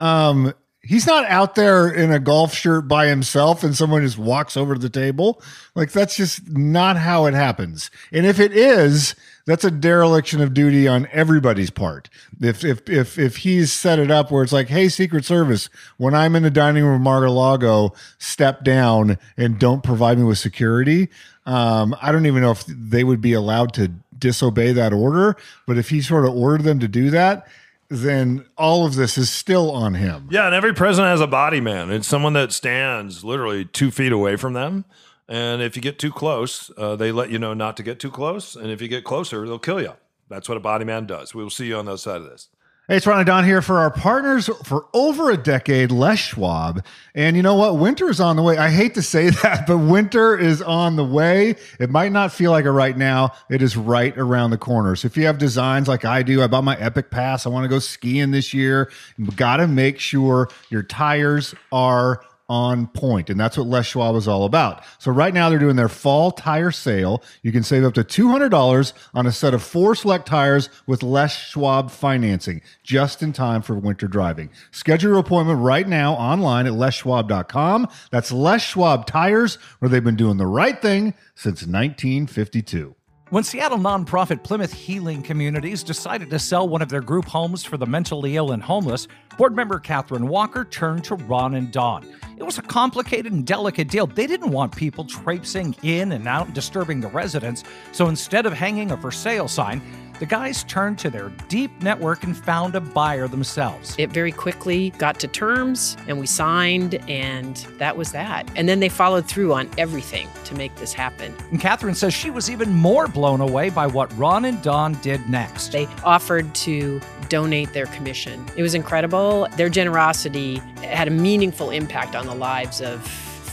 Um, 0.00 0.54
he's 0.86 1.06
not 1.06 1.24
out 1.26 1.54
there 1.54 1.88
in 1.88 2.12
a 2.12 2.18
golf 2.18 2.54
shirt 2.54 2.88
by 2.88 3.06
himself 3.06 3.62
and 3.62 3.76
someone 3.76 4.02
just 4.02 4.18
walks 4.18 4.56
over 4.56 4.74
to 4.74 4.80
the 4.80 4.88
table. 4.88 5.42
Like 5.74 5.92
that's 5.92 6.16
just 6.16 6.48
not 6.50 6.96
how 6.96 7.26
it 7.26 7.34
happens. 7.34 7.90
And 8.12 8.24
if 8.24 8.38
it 8.40 8.52
is, 8.52 9.14
that's 9.46 9.64
a 9.64 9.70
dereliction 9.70 10.40
of 10.40 10.54
duty 10.54 10.88
on 10.88 11.08
everybody's 11.12 11.70
part. 11.70 12.10
If 12.40 12.64
if 12.64 12.88
if 12.88 13.18
if 13.18 13.36
he's 13.38 13.72
set 13.72 13.98
it 13.98 14.10
up 14.10 14.30
where 14.30 14.42
it's 14.42 14.52
like, 14.52 14.68
hey, 14.68 14.88
Secret 14.88 15.24
Service, 15.24 15.68
when 15.96 16.14
I'm 16.14 16.34
in 16.34 16.42
the 16.42 16.50
dining 16.50 16.84
room 16.84 16.96
of 16.96 17.00
Mar-a-Lago, 17.00 17.92
step 18.18 18.64
down 18.64 19.18
and 19.36 19.58
don't 19.58 19.82
provide 19.82 20.18
me 20.18 20.24
with 20.24 20.38
security. 20.38 21.08
Um, 21.46 21.94
I 22.02 22.10
don't 22.10 22.26
even 22.26 22.42
know 22.42 22.50
if 22.50 22.64
they 22.66 23.04
would 23.04 23.20
be 23.20 23.32
allowed 23.32 23.72
to 23.74 23.92
disobey 24.18 24.72
that 24.72 24.92
order, 24.92 25.36
but 25.66 25.78
if 25.78 25.90
he 25.90 26.00
sort 26.00 26.24
of 26.24 26.34
ordered 26.34 26.64
them 26.64 26.80
to 26.80 26.88
do 26.88 27.10
that, 27.10 27.46
then 27.88 28.46
all 28.56 28.86
of 28.86 28.94
this 28.94 29.16
is 29.16 29.30
still 29.30 29.70
on 29.70 29.94
him. 29.94 30.28
Yeah, 30.30 30.46
and 30.46 30.54
every 30.54 30.74
president 30.74 31.10
has 31.10 31.20
a 31.20 31.26
body 31.26 31.60
man. 31.60 31.90
It's 31.90 32.06
someone 32.06 32.32
that 32.34 32.52
stands 32.52 33.24
literally 33.24 33.64
two 33.64 33.90
feet 33.90 34.12
away 34.12 34.36
from 34.36 34.52
them. 34.52 34.84
And 35.28 35.60
if 35.60 35.74
you 35.76 35.82
get 35.82 35.98
too 35.98 36.12
close, 36.12 36.70
uh, 36.76 36.96
they 36.96 37.10
let 37.10 37.30
you 37.30 37.38
know 37.38 37.54
not 37.54 37.76
to 37.78 37.82
get 37.82 37.98
too 37.98 38.10
close. 38.10 38.54
And 38.54 38.70
if 38.70 38.80
you 38.80 38.88
get 38.88 39.04
closer, 39.04 39.46
they'll 39.46 39.58
kill 39.58 39.80
you. 39.80 39.94
That's 40.28 40.48
what 40.48 40.58
a 40.58 40.60
body 40.60 40.84
man 40.84 41.06
does. 41.06 41.34
We 41.34 41.42
will 41.42 41.50
see 41.50 41.66
you 41.66 41.76
on 41.76 41.84
the 41.86 41.92
other 41.92 41.98
side 41.98 42.20
of 42.20 42.28
this. 42.28 42.48
Hey, 42.88 42.98
it's 42.98 43.06
Ron 43.08 43.18
and 43.18 43.26
Don 43.26 43.44
here 43.44 43.62
for 43.62 43.78
our 43.78 43.90
partners 43.90 44.48
for 44.62 44.86
over 44.94 45.28
a 45.32 45.36
decade, 45.36 45.90
Les 45.90 46.20
Schwab. 46.20 46.84
And 47.16 47.36
you 47.36 47.42
know 47.42 47.56
what? 47.56 47.78
Winter 47.78 48.08
is 48.08 48.20
on 48.20 48.36
the 48.36 48.42
way. 48.42 48.58
I 48.58 48.70
hate 48.70 48.94
to 48.94 49.02
say 49.02 49.30
that, 49.42 49.66
but 49.66 49.78
winter 49.78 50.38
is 50.38 50.62
on 50.62 50.94
the 50.94 51.02
way. 51.02 51.56
It 51.80 51.90
might 51.90 52.12
not 52.12 52.30
feel 52.30 52.52
like 52.52 52.64
it 52.64 52.70
right 52.70 52.96
now. 52.96 53.32
It 53.50 53.60
is 53.60 53.76
right 53.76 54.16
around 54.16 54.52
the 54.52 54.58
corner. 54.58 54.94
So 54.94 55.06
if 55.06 55.16
you 55.16 55.26
have 55.26 55.36
designs 55.36 55.88
like 55.88 56.04
I 56.04 56.22
do, 56.22 56.44
I 56.44 56.46
bought 56.46 56.62
my 56.62 56.76
Epic 56.76 57.10
Pass. 57.10 57.44
I 57.44 57.48
want 57.48 57.64
to 57.64 57.68
go 57.68 57.80
skiing 57.80 58.30
this 58.30 58.54
year. 58.54 58.88
You 59.16 59.26
got 59.32 59.56
to 59.56 59.66
make 59.66 59.98
sure 59.98 60.48
your 60.70 60.84
tires 60.84 61.56
are 61.72 62.22
on 62.48 62.86
point. 62.88 63.30
And 63.30 63.38
that's 63.38 63.56
what 63.56 63.66
Les 63.66 63.86
Schwab 63.86 64.14
is 64.16 64.28
all 64.28 64.44
about. 64.44 64.84
So 64.98 65.10
right 65.10 65.34
now 65.34 65.50
they're 65.50 65.58
doing 65.58 65.76
their 65.76 65.88
fall 65.88 66.30
tire 66.30 66.70
sale. 66.70 67.22
You 67.42 67.52
can 67.52 67.62
save 67.62 67.84
up 67.84 67.94
to 67.94 68.04
$200 68.04 68.92
on 69.14 69.26
a 69.26 69.32
set 69.32 69.54
of 69.54 69.62
four 69.62 69.94
select 69.94 70.26
tires 70.26 70.68
with 70.86 71.02
Les 71.02 71.34
Schwab 71.34 71.90
financing 71.90 72.62
just 72.82 73.22
in 73.22 73.32
time 73.32 73.62
for 73.62 73.74
winter 73.74 74.06
driving. 74.08 74.50
Schedule 74.70 75.10
your 75.10 75.18
appointment 75.18 75.60
right 75.60 75.88
now 75.88 76.14
online 76.14 76.66
at 76.66 76.72
leschwab.com. 76.72 77.88
That's 78.10 78.32
Les 78.32 78.62
Schwab 78.62 79.06
tires 79.06 79.56
where 79.78 79.88
they've 79.88 80.04
been 80.04 80.16
doing 80.16 80.36
the 80.36 80.46
right 80.46 80.80
thing 80.80 81.14
since 81.34 81.62
1952. 81.62 82.94
When 83.30 83.42
Seattle 83.42 83.78
nonprofit 83.78 84.44
Plymouth 84.44 84.72
Healing 84.72 85.20
Communities 85.20 85.82
decided 85.82 86.30
to 86.30 86.38
sell 86.38 86.68
one 86.68 86.80
of 86.80 86.88
their 86.88 87.00
group 87.00 87.24
homes 87.24 87.64
for 87.64 87.76
the 87.76 87.84
mentally 87.84 88.36
ill 88.36 88.52
and 88.52 88.62
homeless, 88.62 89.08
board 89.36 89.56
member 89.56 89.80
Catherine 89.80 90.28
Walker 90.28 90.64
turned 90.64 91.02
to 91.04 91.16
Ron 91.16 91.56
and 91.56 91.72
Don. 91.72 92.06
It 92.36 92.44
was 92.44 92.58
a 92.58 92.62
complicated 92.62 93.32
and 93.32 93.44
delicate 93.44 93.88
deal. 93.88 94.06
They 94.06 94.28
didn't 94.28 94.52
want 94.52 94.76
people 94.76 95.04
traipsing 95.04 95.74
in 95.82 96.12
and 96.12 96.28
out, 96.28 96.54
disturbing 96.54 97.00
the 97.00 97.08
residents, 97.08 97.64
so 97.90 98.06
instead 98.06 98.46
of 98.46 98.52
hanging 98.52 98.92
a 98.92 98.96
for 98.96 99.10
sale 99.10 99.48
sign, 99.48 99.82
the 100.18 100.26
guys 100.26 100.64
turned 100.64 100.98
to 101.00 101.10
their 101.10 101.28
deep 101.48 101.70
network 101.82 102.24
and 102.24 102.36
found 102.36 102.74
a 102.74 102.80
buyer 102.80 103.28
themselves. 103.28 103.94
It 103.98 104.10
very 104.10 104.32
quickly 104.32 104.90
got 104.90 105.20
to 105.20 105.28
terms 105.28 105.96
and 106.08 106.18
we 106.18 106.26
signed, 106.26 106.94
and 107.08 107.56
that 107.78 107.96
was 107.96 108.12
that. 108.12 108.50
And 108.56 108.68
then 108.68 108.80
they 108.80 108.88
followed 108.88 109.26
through 109.26 109.52
on 109.54 109.70
everything 109.78 110.28
to 110.44 110.54
make 110.54 110.74
this 110.76 110.92
happen. 110.92 111.34
And 111.50 111.60
Catherine 111.60 111.94
says 111.94 112.14
she 112.14 112.30
was 112.30 112.50
even 112.50 112.72
more 112.72 113.08
blown 113.08 113.40
away 113.40 113.70
by 113.70 113.86
what 113.86 114.16
Ron 114.16 114.44
and 114.44 114.60
Don 114.62 114.94
did 115.02 115.28
next. 115.28 115.72
They 115.72 115.86
offered 116.04 116.54
to 116.56 117.00
donate 117.28 117.72
their 117.72 117.86
commission. 117.86 118.44
It 118.56 118.62
was 118.62 118.74
incredible. 118.74 119.48
Their 119.56 119.68
generosity 119.68 120.56
had 120.82 121.08
a 121.08 121.10
meaningful 121.10 121.70
impact 121.70 122.14
on 122.14 122.26
the 122.26 122.34
lives 122.34 122.80
of 122.80 123.06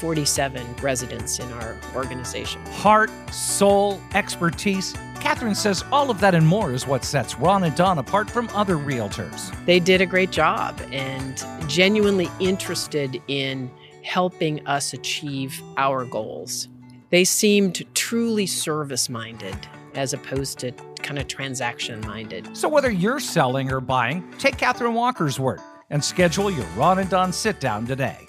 47 0.03 0.75
residents 0.81 1.39
in 1.39 1.51
our 1.53 1.77
organization. 1.95 2.61
Heart, 2.65 3.09
soul, 3.33 4.01
expertise. 4.13 4.93
Catherine 5.23 5.55
says 5.55 5.85
all 5.89 6.11
of 6.11 6.19
that 6.19 6.35
and 6.35 6.45
more 6.45 6.73
is 6.73 6.85
what 6.85 7.05
sets 7.05 7.39
Ron 7.39 7.63
and 7.63 7.73
Don 7.77 7.97
apart 7.97 8.29
from 8.29 8.49
other 8.49 8.75
realtors. 8.75 9.55
They 9.65 9.79
did 9.79 10.01
a 10.01 10.05
great 10.05 10.31
job 10.31 10.77
and 10.91 11.41
genuinely 11.69 12.29
interested 12.41 13.21
in 13.29 13.71
helping 14.03 14.67
us 14.67 14.91
achieve 14.91 15.63
our 15.77 16.03
goals. 16.03 16.67
They 17.09 17.23
seemed 17.23 17.85
truly 17.95 18.45
service 18.45 19.07
minded 19.07 19.55
as 19.95 20.11
opposed 20.11 20.59
to 20.59 20.73
kind 21.01 21.17
of 21.17 21.29
transaction 21.29 22.01
minded. 22.01 22.49
So 22.55 22.67
whether 22.67 22.91
you're 22.91 23.21
selling 23.21 23.71
or 23.71 23.79
buying, 23.79 24.29
take 24.39 24.57
Catherine 24.57 24.93
Walker's 24.93 25.39
word 25.39 25.61
and 25.89 26.03
schedule 26.03 26.51
your 26.51 26.65
Ron 26.75 26.99
and 26.99 27.09
Don 27.09 27.31
sit 27.31 27.61
down 27.61 27.87
today. 27.87 28.27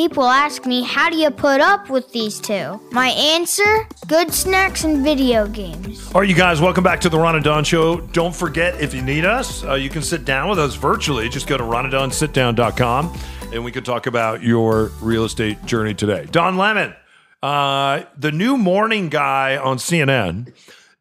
People 0.00 0.24
ask 0.24 0.64
me, 0.64 0.82
how 0.82 1.10
do 1.10 1.18
you 1.18 1.30
put 1.30 1.60
up 1.60 1.90
with 1.90 2.10
these 2.10 2.40
two? 2.40 2.80
My 2.90 3.08
answer 3.08 3.86
good 4.06 4.32
snacks 4.32 4.84
and 4.84 5.04
video 5.04 5.46
games. 5.46 6.10
All 6.14 6.22
right, 6.22 6.30
you 6.30 6.34
guys, 6.34 6.58
welcome 6.58 6.82
back 6.82 7.02
to 7.02 7.10
the 7.10 7.18
Ron 7.18 7.34
and 7.34 7.44
Don 7.44 7.64
Show. 7.64 8.00
Don't 8.00 8.34
forget, 8.34 8.80
if 8.80 8.94
you 8.94 9.02
need 9.02 9.26
us, 9.26 9.62
uh, 9.62 9.74
you 9.74 9.90
can 9.90 10.00
sit 10.00 10.24
down 10.24 10.48
with 10.48 10.58
us 10.58 10.74
virtually. 10.74 11.28
Just 11.28 11.46
go 11.46 11.58
to 11.58 11.64
ronandonsitdown.com 11.64 13.18
and 13.52 13.62
we 13.62 13.70
can 13.70 13.84
talk 13.84 14.06
about 14.06 14.42
your 14.42 14.90
real 15.02 15.26
estate 15.26 15.62
journey 15.66 15.92
today. 15.92 16.26
Don 16.30 16.56
Lemon, 16.56 16.94
uh, 17.42 18.04
the 18.16 18.32
new 18.32 18.56
morning 18.56 19.10
guy 19.10 19.58
on 19.58 19.76
CNN. 19.76 20.50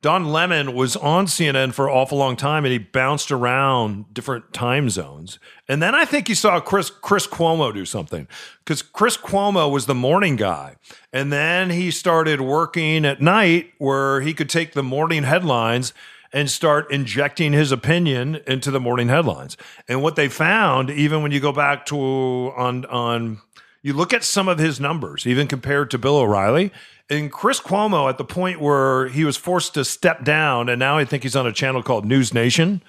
Don 0.01 0.31
Lemon 0.31 0.73
was 0.73 0.95
on 0.95 1.25
CNN 1.25 1.73
for 1.73 1.89
an 1.89 1.93
awful 1.93 2.17
long 2.17 2.37
time 2.37 2.63
and 2.63 2.71
he 2.71 2.77
bounced 2.77 3.31
around 3.31 4.13
different 4.13 4.53
time 4.53 4.89
zones. 4.89 5.39
And 5.67 5.81
then 5.81 5.93
I 5.93 6.05
think 6.05 6.29
you 6.29 6.35
saw 6.35 6.61
Chris 6.61 6.89
Chris 6.89 7.27
Cuomo 7.27 7.73
do 7.73 7.83
something 7.83 8.25
because 8.59 8.81
Chris 8.81 9.17
Cuomo 9.17 9.69
was 9.69 9.87
the 9.87 9.95
morning 9.95 10.37
guy. 10.37 10.77
And 11.11 11.33
then 11.33 11.69
he 11.69 11.91
started 11.91 12.39
working 12.39 13.05
at 13.05 13.21
night 13.21 13.73
where 13.77 14.21
he 14.21 14.33
could 14.33 14.49
take 14.49 14.71
the 14.71 14.83
morning 14.83 15.23
headlines 15.23 15.93
and 16.31 16.49
start 16.49 16.89
injecting 16.91 17.51
his 17.51 17.71
opinion 17.71 18.39
into 18.47 18.71
the 18.71 18.79
morning 18.79 19.09
headlines. 19.09 19.57
And 19.89 20.01
what 20.01 20.15
they 20.15 20.29
found, 20.29 20.89
even 20.89 21.23
when 21.23 21.31
you 21.33 21.41
go 21.41 21.51
back 21.51 21.85
to 21.87 21.97
on 21.97 22.85
on 22.85 23.41
you 23.81 23.93
look 23.93 24.13
at 24.13 24.23
some 24.23 24.47
of 24.47 24.59
his 24.59 24.79
numbers, 24.79 25.25
even 25.25 25.47
compared 25.47 25.89
to 25.91 25.97
Bill 25.97 26.17
O'Reilly, 26.17 26.71
and 27.09 27.31
Chris 27.31 27.59
Cuomo 27.59 28.09
at 28.09 28.17
the 28.17 28.23
point 28.23 28.61
where 28.61 29.07
he 29.07 29.25
was 29.25 29.37
forced 29.37 29.73
to 29.73 29.83
step 29.83 30.23
down, 30.23 30.69
and 30.69 30.79
now 30.79 30.97
I 30.97 31.05
think 31.05 31.23
he's 31.23 31.35
on 31.35 31.47
a 31.47 31.53
channel 31.53 31.81
called 31.81 32.05
News 32.05 32.33
Nation. 32.33 32.81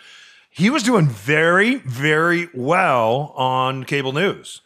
He 0.51 0.69
was 0.69 0.83
doing 0.83 1.09
very, 1.09 1.77
very 1.77 2.49
well 2.53 3.33
on 3.37 3.85
cable 3.85 4.13
news. 4.13 4.61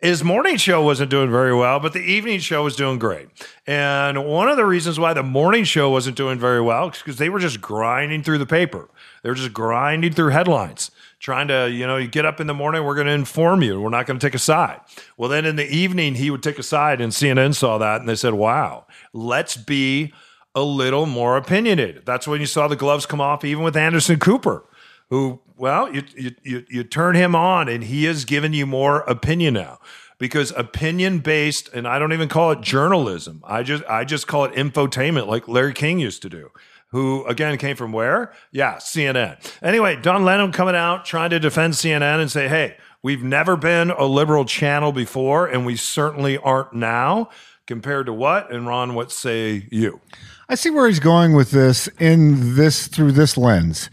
His 0.00 0.22
morning 0.22 0.56
show 0.56 0.82
wasn't 0.82 1.10
doing 1.10 1.30
very 1.30 1.54
well, 1.54 1.80
but 1.80 1.94
the 1.94 2.00
evening 2.00 2.40
show 2.40 2.62
was 2.62 2.76
doing 2.76 2.98
great. 2.98 3.28
And 3.66 4.26
one 4.26 4.48
of 4.48 4.56
the 4.56 4.66
reasons 4.66 5.00
why 5.00 5.14
the 5.14 5.22
morning 5.22 5.64
show 5.64 5.90
wasn't 5.90 6.16
doing 6.16 6.38
very 6.38 6.60
well 6.60 6.90
is 6.90 6.98
because 6.98 7.16
they 7.16 7.30
were 7.30 7.38
just 7.38 7.60
grinding 7.62 8.22
through 8.22 8.38
the 8.38 8.46
paper. 8.46 8.88
They 9.22 9.30
were 9.30 9.34
just 9.34 9.54
grinding 9.54 10.12
through 10.12 10.30
headlines, 10.30 10.90
trying 11.18 11.48
to, 11.48 11.70
you 11.70 11.86
know, 11.86 11.96
you 11.96 12.08
get 12.08 12.24
up 12.24 12.40
in 12.40 12.46
the 12.46 12.54
morning, 12.54 12.84
we're 12.84 12.94
going 12.94 13.06
to 13.06 13.12
inform 13.12 13.62
you. 13.62 13.80
We're 13.80 13.90
not 13.90 14.06
going 14.06 14.18
to 14.18 14.26
take 14.26 14.34
a 14.34 14.38
side. 14.38 14.80
Well, 15.16 15.28
then 15.28 15.44
in 15.44 15.56
the 15.56 15.66
evening, 15.66 16.14
he 16.14 16.30
would 16.30 16.42
take 16.42 16.58
a 16.58 16.62
side, 16.62 17.00
and 17.00 17.12
CNN 17.12 17.54
saw 17.54 17.78
that 17.78 18.00
and 18.00 18.08
they 18.08 18.16
said, 18.16 18.34
wow, 18.34 18.86
let's 19.12 19.56
be 19.56 20.12
a 20.54 20.62
little 20.62 21.06
more 21.06 21.36
opinionated. 21.36 22.06
That's 22.06 22.26
when 22.26 22.40
you 22.40 22.46
saw 22.46 22.68
the 22.68 22.76
gloves 22.76 23.06
come 23.06 23.20
off, 23.20 23.44
even 23.44 23.62
with 23.62 23.76
Anderson 23.76 24.18
Cooper, 24.18 24.64
who, 25.10 25.40
well, 25.56 25.94
you, 25.94 26.02
you, 26.16 26.30
you, 26.42 26.64
you 26.68 26.84
turn 26.84 27.14
him 27.14 27.34
on 27.34 27.68
and 27.68 27.84
he 27.84 28.04
has 28.04 28.24
given 28.24 28.52
you 28.52 28.66
more 28.66 29.00
opinion 29.00 29.54
now 29.54 29.78
because 30.18 30.52
opinion 30.52 31.18
based 31.18 31.68
and 31.74 31.86
I 31.86 31.98
don't 31.98 32.12
even 32.12 32.28
call 32.28 32.52
it 32.52 32.60
journalism. 32.60 33.42
I 33.44 33.62
just 33.62 33.84
I 33.84 34.04
just 34.04 34.26
call 34.26 34.44
it 34.44 34.54
infotainment 34.54 35.26
like 35.26 35.46
Larry 35.46 35.74
King 35.74 35.98
used 35.98 36.22
to 36.22 36.28
do. 36.28 36.50
Who 36.90 37.24
again 37.26 37.58
came 37.58 37.76
from 37.76 37.92
where? 37.92 38.32
Yeah, 38.52 38.76
CNN. 38.76 39.38
Anyway, 39.62 39.96
Don 39.96 40.24
Lemon 40.24 40.52
coming 40.52 40.76
out 40.76 41.04
trying 41.04 41.30
to 41.30 41.40
defend 41.40 41.74
CNN 41.74 42.20
and 42.20 42.30
say, 42.30 42.48
"Hey, 42.48 42.76
we've 43.02 43.22
never 43.22 43.56
been 43.56 43.90
a 43.90 44.04
liberal 44.04 44.44
channel 44.44 44.92
before 44.92 45.46
and 45.46 45.66
we 45.66 45.76
certainly 45.76 46.38
aren't 46.38 46.72
now." 46.72 47.28
Compared 47.66 48.06
to 48.06 48.12
what? 48.12 48.52
And 48.52 48.64
Ron, 48.64 48.94
what 48.94 49.10
say 49.10 49.66
you? 49.72 50.00
I 50.48 50.54
see 50.54 50.70
where 50.70 50.86
he's 50.86 51.00
going 51.00 51.34
with 51.34 51.50
this 51.50 51.88
in 51.98 52.54
this 52.54 52.86
through 52.86 53.12
this 53.12 53.36
lens. 53.36 53.90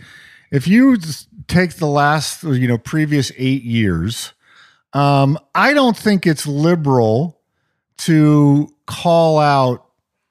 If 0.52 0.68
you 0.68 0.98
take 1.48 1.76
the 1.76 1.88
last, 1.88 2.44
you 2.44 2.68
know, 2.68 2.78
previous 2.78 3.32
eight 3.38 3.64
years, 3.64 4.34
um, 4.94 5.40
I 5.56 5.74
don't 5.74 5.98
think 5.98 6.28
it's 6.28 6.46
liberal 6.46 7.42
to 7.98 8.70
call 8.86 9.40
out 9.40 9.83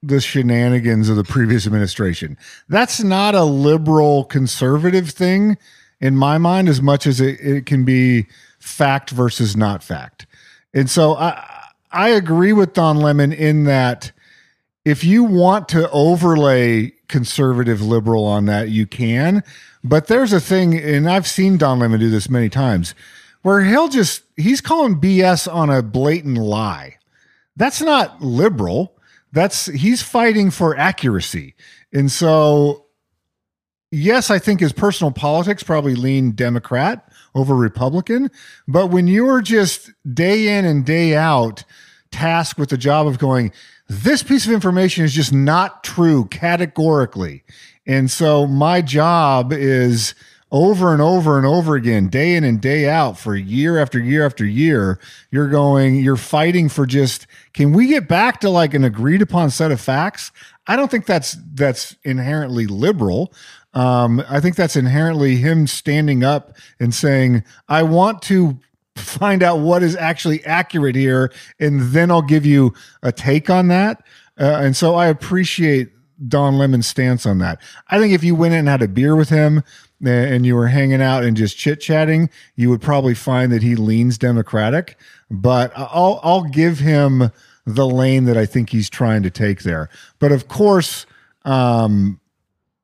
the 0.02 0.20
shenanigans 0.20 1.08
of 1.08 1.16
the 1.16 1.24
previous 1.24 1.66
administration. 1.66 2.36
That's 2.68 3.02
not 3.02 3.34
a 3.34 3.44
liberal 3.44 4.24
conservative 4.24 5.10
thing 5.10 5.56
in 6.00 6.16
my 6.16 6.36
mind, 6.38 6.68
as 6.68 6.82
much 6.82 7.06
as 7.06 7.20
it, 7.20 7.40
it 7.40 7.66
can 7.66 7.84
be 7.84 8.26
fact 8.58 9.10
versus 9.10 9.56
not 9.56 9.82
fact. 9.82 10.26
And 10.74 10.90
so 10.90 11.14
I 11.14 11.62
I 11.92 12.08
agree 12.08 12.52
with 12.52 12.72
Don 12.72 12.96
Lemon 12.96 13.32
in 13.32 13.64
that 13.64 14.12
if 14.84 15.04
you 15.04 15.24
want 15.24 15.68
to 15.68 15.90
overlay 15.90 16.92
conservative 17.08 17.82
liberal 17.82 18.24
on 18.24 18.46
that, 18.46 18.70
you 18.70 18.86
can. 18.86 19.44
But 19.84 20.06
there's 20.06 20.32
a 20.32 20.40
thing, 20.40 20.78
and 20.78 21.08
I've 21.08 21.26
seen 21.26 21.58
Don 21.58 21.78
Lemon 21.78 22.00
do 22.00 22.08
this 22.08 22.30
many 22.30 22.48
times, 22.48 22.94
where 23.42 23.62
he'll 23.62 23.88
just 23.88 24.22
he's 24.36 24.60
calling 24.60 25.00
BS 25.00 25.52
on 25.52 25.70
a 25.70 25.82
blatant 25.82 26.38
lie. 26.38 26.98
That's 27.56 27.82
not 27.82 28.22
liberal. 28.22 28.96
That's 29.32 29.66
he's 29.66 30.02
fighting 30.02 30.50
for 30.50 30.76
accuracy. 30.76 31.54
And 31.92 32.10
so 32.10 32.86
yes, 33.92 34.30
I 34.30 34.38
think 34.38 34.60
his 34.60 34.72
personal 34.72 35.12
politics 35.12 35.62
probably 35.62 35.94
lean 35.94 36.32
Democrat 36.32 37.12
over 37.34 37.54
Republican. 37.54 38.30
But 38.66 38.88
when 38.88 39.06
you're 39.06 39.42
just 39.42 39.90
day 40.12 40.58
in 40.58 40.64
and 40.64 40.84
day 40.84 41.14
out 41.14 41.64
tasked 42.10 42.58
with 42.58 42.70
the 42.70 42.76
job 42.76 43.06
of 43.06 43.18
going, 43.18 43.52
this 43.88 44.22
piece 44.22 44.46
of 44.46 44.52
information 44.52 45.04
is 45.04 45.12
just 45.12 45.32
not 45.32 45.84
true 45.84 46.24
categorically. 46.26 47.44
And 47.86 48.10
so 48.10 48.46
my 48.46 48.80
job 48.80 49.52
is 49.52 50.14
over 50.52 50.92
and 50.92 51.00
over 51.00 51.38
and 51.38 51.46
over 51.46 51.74
again, 51.76 52.08
day 52.08 52.34
in 52.34 52.44
and 52.44 52.60
day 52.60 52.86
out 52.86 53.18
for 53.18 53.34
year 53.34 53.78
after 53.78 53.98
year 53.98 54.24
after 54.24 54.44
year, 54.44 55.00
you're 55.30 55.48
going, 55.48 55.96
you're 55.96 56.14
fighting 56.14 56.68
for 56.68 56.84
just, 56.84 57.26
can 57.54 57.72
we 57.72 57.86
get 57.86 58.06
back 58.06 58.38
to 58.40 58.50
like 58.50 58.74
an 58.74 58.84
agreed 58.84 59.22
upon 59.22 59.48
set 59.48 59.72
of 59.72 59.80
facts? 59.80 60.30
I 60.66 60.76
don't 60.76 60.90
think 60.90 61.06
that's 61.06 61.36
that's 61.54 61.96
inherently 62.04 62.66
liberal. 62.66 63.32
Um, 63.72 64.22
I 64.28 64.40
think 64.40 64.54
that's 64.54 64.76
inherently 64.76 65.36
him 65.36 65.66
standing 65.66 66.22
up 66.22 66.54
and 66.78 66.94
saying, 66.94 67.42
I 67.68 67.82
want 67.82 68.20
to 68.22 68.60
find 68.94 69.42
out 69.42 69.60
what 69.60 69.82
is 69.82 69.96
actually 69.96 70.44
accurate 70.44 70.94
here, 70.94 71.32
and 71.58 71.80
then 71.80 72.10
I'll 72.10 72.20
give 72.20 72.44
you 72.44 72.74
a 73.02 73.10
take 73.10 73.48
on 73.48 73.68
that. 73.68 74.04
Uh, 74.38 74.60
and 74.60 74.76
so 74.76 74.94
I 74.96 75.06
appreciate 75.06 75.88
Don 76.28 76.58
Lemon's 76.58 76.86
stance 76.86 77.26
on 77.26 77.38
that. 77.38 77.60
I 77.88 77.98
think 77.98 78.12
if 78.12 78.22
you 78.22 78.34
went 78.34 78.52
in 78.52 78.60
and 78.60 78.68
had 78.68 78.82
a 78.82 78.88
beer 78.88 79.16
with 79.16 79.30
him 79.30 79.62
and 80.02 80.44
you 80.44 80.54
were 80.54 80.68
hanging 80.68 81.02
out 81.02 81.24
and 81.24 81.36
just 81.36 81.56
chit 81.56 81.80
chatting, 81.80 82.28
you 82.56 82.70
would 82.70 82.80
probably 82.80 83.14
find 83.14 83.52
that 83.52 83.62
he 83.62 83.76
leans 83.76 84.18
Democratic. 84.18 84.98
But 85.30 85.72
I'll 85.76 86.20
I'll 86.22 86.44
give 86.44 86.78
him 86.78 87.30
the 87.64 87.86
lane 87.86 88.24
that 88.24 88.36
I 88.36 88.46
think 88.46 88.70
he's 88.70 88.90
trying 88.90 89.22
to 89.22 89.30
take 89.30 89.62
there. 89.62 89.88
But 90.18 90.32
of 90.32 90.48
course, 90.48 91.06
um, 91.44 92.20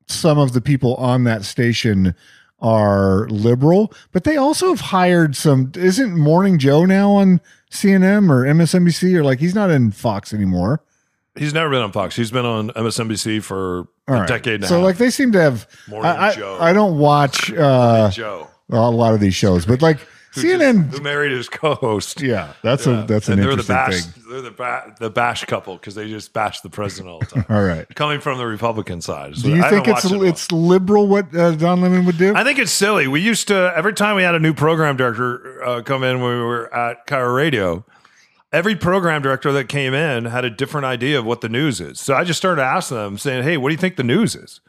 some 0.07 0.39
of 0.39 0.53
the 0.53 0.61
people 0.61 0.95
on 0.97 1.25
that 1.25 1.45
station 1.45 2.15
are 2.61 3.29
liberal, 3.29 3.93
but 4.13 4.25
they 4.25 4.37
also 4.37 4.69
have 4.69 4.81
hired 4.81 5.37
some. 5.37 5.73
Isn't 5.77 6.17
Morning 6.17 6.59
Joe 6.59 6.85
now 6.85 7.13
on 7.13 7.41
CNN 7.71 8.31
or 8.31 8.45
MSNBC 8.45 9.15
or 9.15 9.23
like 9.23 9.39
he's 9.39 9.55
not 9.55 9.71
in 9.71 9.91
Fox 9.91 10.33
anymore? 10.33 10.83
He's 11.39 11.55
never 11.55 11.71
been 11.71 11.83
on 11.83 11.93
Fox. 11.93 12.17
He's 12.17 12.31
been 12.31 12.45
on 12.47 12.71
MSNBC 12.71 13.43
for 13.43 13.89
All 14.09 14.15
a 14.15 14.21
right. 14.21 14.29
decade 14.29 14.63
a 14.65 14.67
So 14.67 14.81
like 14.81 14.97
they 14.99 15.11
seem 15.11 15.33
to 15.33 15.41
have. 15.41 15.67
Morning 15.89 16.11
I, 16.11 16.29
I, 16.29 16.35
Joe. 16.35 16.59
I 16.61 16.73
don't 16.73 16.99
watch 16.99 17.53
uh, 17.53 18.11
Joe, 18.11 18.49
a 18.71 18.91
lot 18.91 19.15
of 19.15 19.21
these 19.21 19.35
shows, 19.35 19.65
but 19.67 19.81
like 19.83 19.99
who 20.35 20.43
just- 20.43 20.61
CNN. 20.63 20.91
who 20.93 21.01
married 21.03 21.33
his 21.33 21.49
co-host. 21.49 22.21
yeah, 22.23 22.53
that's 22.63 22.87
a 22.87 23.05
that's 23.09 23.29
an 23.29 23.35
and 23.35 23.43
they're 23.43 23.57
the 23.57 23.63
bash, 23.63 24.03
thing. 24.05 24.25
they're 24.31 24.43
the 24.43 24.51
ba- 24.51 24.95
the 24.99 25.11
bash 25.11 25.45
couple 25.47 25.77
because 25.77 25.95
they 25.95 26.09
just 26.09 26.33
bash 26.33 26.61
the 26.61 26.69
president 26.71 27.09
all 27.13 27.21
the 27.21 27.27
time. 27.27 27.45
All 27.49 27.63
right. 27.65 27.87
Coming 27.95 28.21
from 28.21 28.39
the 28.39 28.47
Republican 28.47 29.01
side, 29.01 29.37
So 29.37 29.49
Do 29.49 29.57
you 29.57 29.63
I 29.63 29.71
think 29.71 29.89
it's 29.89 30.05
it 30.05 30.13
well. 30.13 30.23
it's 30.25 30.53
liberal 30.53 31.07
what 31.09 31.35
uh, 31.35 31.53
Don 31.53 31.81
Lemon 31.81 32.05
would 32.05 32.19
do? 32.19 32.35
I 32.35 32.45
think 32.45 32.59
it's 32.59 32.73
silly. 32.73 33.07
We 33.09 33.21
used 33.21 33.49
to 33.49 33.73
every 33.77 33.95
time 33.95 34.17
we 34.17 34.23
had 34.23 34.35
a 34.35 34.41
new 34.41 34.53
program 34.55 34.97
director 34.97 35.65
uh, 35.65 35.83
come 35.83 36.03
in 36.05 36.21
when 36.21 36.37
we 36.39 36.43
were 36.45 36.73
at 36.75 37.07
KIRO 37.07 37.35
Radio. 37.35 37.85
Every 38.53 38.77
program 38.77 39.21
director 39.21 39.53
that 39.53 39.69
came 39.69 39.93
in 39.93 40.25
had 40.25 40.45
a 40.45 40.51
different 40.51 40.87
idea 40.87 41.19
of 41.19 41.27
what 41.27 41.43
the 41.43 41.49
news 41.49 41.81
is. 41.81 42.01
So 42.01 42.15
I 42.15 42.25
just 42.25 42.39
started 42.39 42.63
asking 42.63 42.97
them, 42.97 43.19
saying, 43.19 43.43
"Hey, 43.45 43.57
what 43.57 43.69
do 43.69 43.75
you 43.75 43.79
think 43.79 43.97
the 43.97 44.03
news 44.03 44.35
is?" 44.35 44.61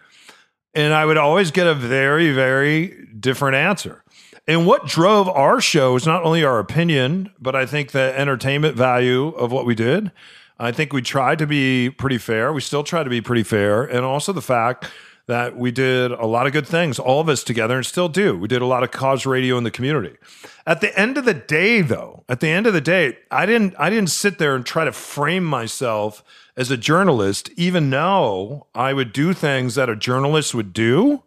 And 0.74 0.94
I 0.94 1.06
would 1.06 1.18
always 1.18 1.50
get 1.50 1.66
a 1.66 1.74
very, 1.74 2.32
very 2.32 3.08
different 3.20 3.56
answer. 3.56 4.04
And 4.48 4.66
what 4.66 4.88
drove 4.88 5.30
our 5.30 5.62
show 5.62 5.96
is 5.96 6.06
not 6.06 6.24
only 6.24 6.44
our 6.44 6.60
opinion, 6.60 7.32
but 7.40 7.56
I 7.56 7.66
think 7.66 7.92
the 7.92 8.14
entertainment 8.20 8.76
value 8.76 9.28
of 9.30 9.52
what 9.52 9.66
we 9.66 9.76
did. 9.76 10.12
I 10.60 10.72
think 10.72 10.92
we 10.92 11.02
tried 11.02 11.40
to 11.40 11.48
be 11.48 11.90
pretty 11.90 12.18
fair. 12.18 12.52
We 12.52 12.62
still 12.62 12.84
try 12.84 13.04
to 13.04 13.10
be 13.10 13.22
pretty 13.22 13.44
fair. 13.44 13.84
And 13.84 14.04
also 14.04 14.34
the 14.34 14.42
fact 14.42 14.88
that 15.30 15.56
we 15.56 15.72
did 15.72 16.12
a 16.12 16.26
lot 16.26 16.48
of 16.48 16.54
good 16.54 16.68
things, 16.68 17.00
all 17.00 17.22
of 17.22 17.30
us 17.30 17.44
together, 17.44 17.78
and 17.78 17.86
still 17.86 18.10
do. 18.10 18.38
We 18.38 18.48
did 18.48 18.62
a 18.62 18.66
lot 18.66 18.84
of 18.84 18.92
cause 18.92 19.26
radio 19.26 19.58
in 19.58 19.64
the 19.64 19.72
community. 19.72 20.18
At 20.66 20.82
the 20.82 20.98
end 21.00 21.18
of 21.18 21.26
the 21.26 21.34
day, 21.34 21.82
though, 21.82 22.24
at 22.28 22.40
the 22.40 22.50
end 22.50 22.68
of 22.68 22.74
the 22.74 22.82
day, 22.82 23.18
I 23.32 23.46
didn't 23.46 23.76
I 23.78 23.90
didn't 23.90 24.10
sit 24.10 24.40
there 24.40 24.56
and 24.56 24.66
try 24.66 24.86
to 24.86 24.92
frame 24.92 25.46
myself 25.46 26.24
as 26.58 26.72
a 26.72 26.78
journalist, 26.78 27.50
even 27.56 27.90
though 27.90 28.68
I 28.76 28.94
would 28.94 29.14
do 29.14 29.34
things 29.34 29.76
that 29.76 29.88
a 29.88 29.96
journalist 29.96 30.54
would 30.54 30.74
do 30.74 31.24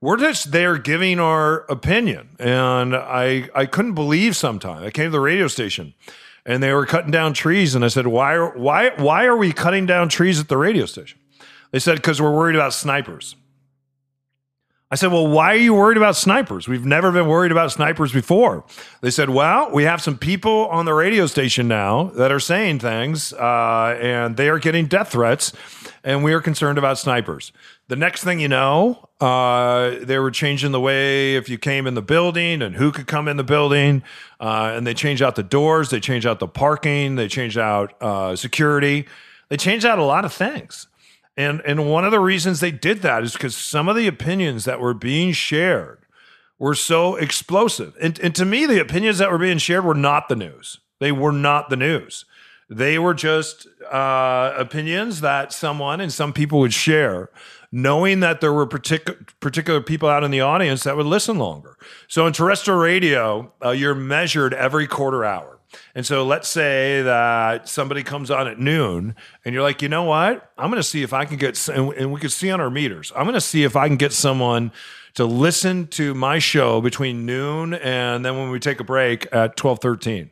we're 0.00 0.18
just 0.18 0.52
there 0.52 0.76
giving 0.76 1.18
our 1.18 1.64
opinion. 1.70 2.36
And 2.38 2.94
I 2.94 3.48
I 3.54 3.66
couldn't 3.66 3.94
believe 3.94 4.36
sometimes. 4.36 4.82
I 4.82 4.90
came 4.90 5.06
to 5.06 5.10
the 5.10 5.20
radio 5.20 5.48
station 5.48 5.94
and 6.44 6.62
they 6.62 6.72
were 6.72 6.86
cutting 6.86 7.10
down 7.10 7.32
trees. 7.32 7.74
And 7.74 7.84
I 7.84 7.88
said, 7.88 8.06
Why 8.06 8.36
why 8.38 8.90
why 8.96 9.24
are 9.26 9.36
we 9.36 9.52
cutting 9.52 9.86
down 9.86 10.08
trees 10.08 10.38
at 10.38 10.48
the 10.48 10.56
radio 10.56 10.86
station? 10.86 11.18
They 11.72 11.78
said, 11.78 11.96
because 11.96 12.20
we're 12.20 12.34
worried 12.34 12.56
about 12.56 12.72
snipers. 12.72 13.36
I 14.88 14.94
said, 14.94 15.10
Well, 15.10 15.26
why 15.26 15.52
are 15.52 15.58
you 15.58 15.74
worried 15.74 15.96
about 15.96 16.14
snipers? 16.14 16.68
We've 16.68 16.84
never 16.84 17.10
been 17.10 17.26
worried 17.26 17.50
about 17.50 17.72
snipers 17.72 18.12
before. 18.12 18.64
They 19.00 19.10
said, 19.10 19.30
Well, 19.30 19.72
we 19.72 19.82
have 19.82 20.00
some 20.00 20.16
people 20.16 20.68
on 20.68 20.84
the 20.84 20.94
radio 20.94 21.26
station 21.26 21.66
now 21.66 22.04
that 22.14 22.30
are 22.30 22.38
saying 22.38 22.78
things, 22.78 23.32
uh, 23.32 23.98
and 24.00 24.36
they 24.36 24.48
are 24.48 24.60
getting 24.60 24.86
death 24.86 25.08
threats, 25.08 25.52
and 26.04 26.22
we 26.22 26.32
are 26.32 26.40
concerned 26.40 26.78
about 26.78 26.98
snipers. 26.98 27.50
The 27.88 27.96
next 27.96 28.22
thing 28.22 28.38
you 28.38 28.46
know, 28.46 29.08
uh, 29.20 29.96
they 30.02 30.20
were 30.20 30.30
changing 30.30 30.70
the 30.70 30.80
way 30.80 31.34
if 31.34 31.48
you 31.48 31.58
came 31.58 31.88
in 31.88 31.94
the 31.94 32.02
building 32.02 32.62
and 32.62 32.76
who 32.76 32.92
could 32.92 33.08
come 33.08 33.26
in 33.26 33.36
the 33.36 33.44
building, 33.44 34.04
uh, 34.38 34.72
and 34.76 34.86
they 34.86 34.94
changed 34.94 35.20
out 35.20 35.34
the 35.34 35.42
doors, 35.42 35.90
they 35.90 35.98
changed 35.98 36.28
out 36.28 36.38
the 36.38 36.46
parking, 36.46 37.16
they 37.16 37.26
changed 37.26 37.58
out 37.58 38.00
uh, 38.00 38.36
security, 38.36 39.08
they 39.48 39.56
changed 39.56 39.84
out 39.84 39.98
a 39.98 40.04
lot 40.04 40.24
of 40.24 40.32
things. 40.32 40.86
And 41.36 41.60
and 41.66 41.90
one 41.90 42.04
of 42.04 42.12
the 42.12 42.20
reasons 42.20 42.60
they 42.60 42.70
did 42.70 43.02
that 43.02 43.22
is 43.22 43.34
because 43.34 43.56
some 43.56 43.88
of 43.88 43.96
the 43.96 44.06
opinions 44.06 44.64
that 44.64 44.80
were 44.80 44.94
being 44.94 45.32
shared 45.32 46.06
were 46.58 46.74
so 46.74 47.16
explosive. 47.16 47.94
And, 48.00 48.18
and 48.20 48.34
to 48.34 48.44
me, 48.44 48.66
the 48.66 48.80
opinions 48.80 49.18
that 49.18 49.30
were 49.30 49.38
being 49.38 49.58
shared 49.58 49.84
were 49.84 49.94
not 49.94 50.28
the 50.28 50.36
news. 50.36 50.80
They 51.00 51.12
were 51.12 51.32
not 51.32 51.68
the 51.68 51.76
news. 51.76 52.24
They 52.68 52.98
were 52.98 53.14
just 53.14 53.66
uh, 53.92 54.54
opinions 54.56 55.20
that 55.20 55.52
someone 55.52 56.00
and 56.00 56.12
some 56.12 56.32
people 56.32 56.58
would 56.60 56.72
share, 56.72 57.30
knowing 57.70 58.20
that 58.20 58.40
there 58.40 58.52
were 58.52 58.66
particular 58.66 59.20
particular 59.38 59.80
people 59.80 60.08
out 60.08 60.24
in 60.24 60.30
the 60.30 60.40
audience 60.40 60.82
that 60.82 60.96
would 60.96 61.06
listen 61.06 61.38
longer. 61.38 61.76
So 62.08 62.26
in 62.26 62.32
terrestrial 62.32 62.80
radio, 62.80 63.52
uh, 63.64 63.70
you're 63.70 63.94
measured 63.94 64.52
every 64.54 64.86
quarter 64.86 65.24
hour. 65.24 65.55
And 65.94 66.06
so 66.06 66.24
let's 66.24 66.48
say 66.48 67.02
that 67.02 67.68
somebody 67.68 68.02
comes 68.02 68.30
on 68.30 68.48
at 68.48 68.58
noon 68.58 69.14
and 69.44 69.54
you're 69.54 69.62
like, 69.62 69.82
you 69.82 69.88
know 69.88 70.04
what? 70.04 70.52
I'm 70.58 70.70
going 70.70 70.82
to 70.82 70.88
see 70.88 71.02
if 71.02 71.12
I 71.12 71.24
can 71.24 71.36
get, 71.36 71.68
and 71.68 72.12
we 72.12 72.20
can 72.20 72.30
see 72.30 72.50
on 72.50 72.60
our 72.60 72.70
meters, 72.70 73.12
I'm 73.16 73.24
going 73.24 73.34
to 73.34 73.40
see 73.40 73.64
if 73.64 73.76
I 73.76 73.88
can 73.88 73.96
get 73.96 74.12
someone 74.12 74.72
to 75.14 75.24
listen 75.24 75.86
to 75.88 76.14
my 76.14 76.38
show 76.38 76.80
between 76.80 77.24
noon 77.24 77.74
and 77.74 78.24
then 78.24 78.36
when 78.36 78.50
we 78.50 78.58
take 78.58 78.80
a 78.80 78.84
break 78.84 79.24
at 79.26 79.58
1213. 79.58 80.30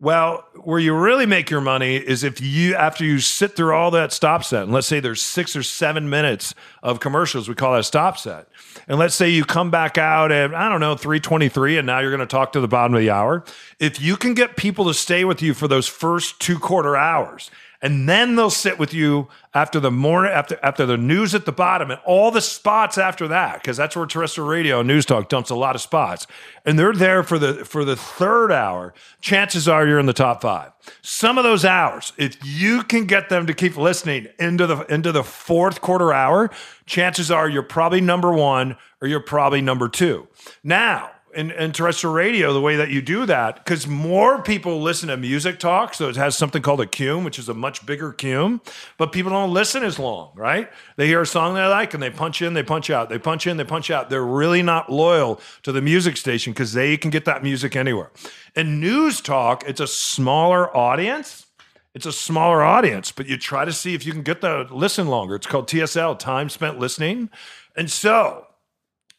Well, 0.00 0.46
where 0.54 0.78
you 0.78 0.94
really 0.94 1.26
make 1.26 1.50
your 1.50 1.60
money 1.60 1.96
is 1.96 2.22
if 2.22 2.40
you, 2.40 2.76
after 2.76 3.04
you 3.04 3.18
sit 3.18 3.56
through 3.56 3.74
all 3.74 3.90
that 3.90 4.12
stop 4.12 4.44
set, 4.44 4.62
and 4.62 4.72
let's 4.72 4.86
say 4.86 5.00
there's 5.00 5.20
six 5.20 5.56
or 5.56 5.64
seven 5.64 6.08
minutes 6.08 6.54
of 6.84 7.00
commercials, 7.00 7.48
we 7.48 7.56
call 7.56 7.72
that 7.72 7.80
a 7.80 7.82
stop 7.82 8.16
set. 8.16 8.46
And 8.86 8.96
let's 8.96 9.16
say 9.16 9.28
you 9.28 9.44
come 9.44 9.72
back 9.72 9.98
out 9.98 10.30
at, 10.30 10.54
I 10.54 10.68
don't 10.68 10.78
know, 10.78 10.94
323, 10.94 11.78
and 11.78 11.86
now 11.86 11.98
you're 11.98 12.12
going 12.12 12.20
to 12.20 12.26
talk 12.26 12.52
to 12.52 12.60
the 12.60 12.68
bottom 12.68 12.94
of 12.94 13.00
the 13.00 13.10
hour. 13.10 13.42
If 13.80 14.00
you 14.00 14.16
can 14.16 14.34
get 14.34 14.56
people 14.56 14.84
to 14.84 14.94
stay 14.94 15.24
with 15.24 15.42
you 15.42 15.52
for 15.52 15.66
those 15.66 15.88
first 15.88 16.38
two 16.38 16.60
quarter 16.60 16.96
hours, 16.96 17.50
and 17.80 18.08
then 18.08 18.34
they'll 18.34 18.50
sit 18.50 18.78
with 18.78 18.92
you 18.92 19.28
after 19.54 19.78
the 19.78 19.90
morning 19.90 20.32
after 20.32 20.58
after 20.62 20.84
the 20.84 20.96
news 20.96 21.34
at 21.34 21.44
the 21.44 21.52
bottom 21.52 21.90
and 21.90 22.00
all 22.04 22.30
the 22.30 22.40
spots 22.40 22.98
after 22.98 23.28
that 23.28 23.62
because 23.62 23.76
that's 23.76 23.94
where 23.94 24.06
terrestrial 24.06 24.48
radio 24.48 24.82
news 24.82 25.06
talk 25.06 25.28
dumps 25.28 25.50
a 25.50 25.54
lot 25.54 25.76
of 25.76 25.80
spots. 25.80 26.26
And 26.64 26.78
they're 26.78 26.92
there 26.92 27.22
for 27.22 27.38
the 27.38 27.64
for 27.64 27.84
the 27.84 27.94
third 27.94 28.50
hour. 28.50 28.94
Chances 29.20 29.68
are 29.68 29.86
you're 29.86 30.00
in 30.00 30.06
the 30.06 30.12
top 30.12 30.42
five. 30.42 30.72
Some 31.02 31.38
of 31.38 31.44
those 31.44 31.64
hours 31.64 32.12
if 32.16 32.36
you 32.44 32.82
can 32.82 33.06
get 33.06 33.28
them 33.28 33.46
to 33.46 33.54
keep 33.54 33.76
listening 33.76 34.26
into 34.38 34.66
the 34.66 34.80
into 34.92 35.12
the 35.12 35.24
fourth 35.24 35.80
quarter 35.80 36.12
hour 36.12 36.50
chances 36.86 37.30
are 37.30 37.48
you're 37.48 37.62
probably 37.62 38.00
number 38.00 38.32
one 38.32 38.76
or 39.00 39.06
you're 39.06 39.20
probably 39.20 39.60
number 39.60 39.88
two. 39.88 40.26
Now 40.64 41.10
in, 41.34 41.50
in 41.50 41.72
terrestrial 41.72 42.14
radio, 42.14 42.52
the 42.52 42.60
way 42.60 42.76
that 42.76 42.90
you 42.90 43.02
do 43.02 43.26
that, 43.26 43.64
because 43.64 43.86
more 43.86 44.42
people 44.42 44.80
listen 44.80 45.08
to 45.08 45.16
music 45.16 45.58
talk, 45.58 45.94
so 45.94 46.08
it 46.08 46.16
has 46.16 46.36
something 46.36 46.62
called 46.62 46.80
a 46.80 46.86
cume, 46.86 47.24
which 47.24 47.38
is 47.38 47.48
a 47.48 47.54
much 47.54 47.84
bigger 47.84 48.12
cume, 48.12 48.60
but 48.96 49.12
people 49.12 49.30
don't 49.30 49.52
listen 49.52 49.82
as 49.82 49.98
long, 49.98 50.32
right? 50.34 50.70
They 50.96 51.06
hear 51.06 51.20
a 51.20 51.26
song 51.26 51.54
they 51.54 51.64
like 51.64 51.94
and 51.94 52.02
they 52.02 52.10
punch 52.10 52.42
in, 52.42 52.54
they 52.54 52.62
punch 52.62 52.90
out, 52.90 53.08
they 53.08 53.18
punch 53.18 53.46
in, 53.46 53.56
they 53.56 53.64
punch 53.64 53.90
out. 53.90 54.10
They're 54.10 54.24
really 54.24 54.62
not 54.62 54.90
loyal 54.90 55.40
to 55.62 55.72
the 55.72 55.82
music 55.82 56.16
station 56.16 56.52
because 56.52 56.72
they 56.72 56.96
can 56.96 57.10
get 57.10 57.24
that 57.26 57.42
music 57.42 57.76
anywhere. 57.76 58.10
In 58.56 58.80
news 58.80 59.20
talk, 59.20 59.64
it's 59.66 59.80
a 59.80 59.86
smaller 59.86 60.74
audience. 60.76 61.46
It's 61.94 62.06
a 62.06 62.12
smaller 62.12 62.62
audience, 62.62 63.10
but 63.12 63.26
you 63.26 63.36
try 63.36 63.64
to 63.64 63.72
see 63.72 63.94
if 63.94 64.06
you 64.06 64.12
can 64.12 64.22
get 64.22 64.40
the 64.40 64.68
listen 64.70 65.08
longer. 65.08 65.34
It's 65.34 65.46
called 65.46 65.68
TSL, 65.68 66.18
time 66.18 66.48
spent 66.48 66.78
listening. 66.78 67.30
And 67.76 67.90
so, 67.90 68.46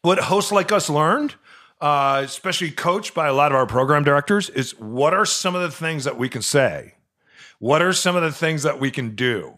what 0.02 0.20
hosts 0.20 0.52
like 0.52 0.72
us 0.72 0.90
learned 0.90 1.36
uh, 1.82 2.22
especially 2.24 2.72
coached 2.72 3.14
by 3.14 3.28
a 3.28 3.34
lot 3.34 3.52
of 3.52 3.56
our 3.56 3.66
program 3.66 4.04
directors, 4.04 4.50
is 4.50 4.78
what 4.80 5.14
are 5.14 5.26
some 5.26 5.56
of 5.56 5.62
the 5.62 5.72
things 5.72 6.04
that 6.04 6.18
we 6.18 6.30
can 6.30 6.42
say? 6.42 6.96
What 7.60 7.82
are 7.82 7.94
some 7.94 8.16
of 8.16 8.22
the 8.22 8.32
things 8.32 8.64
that 8.64 8.80
we 8.80 8.92
can 8.92 9.16
do 9.16 9.58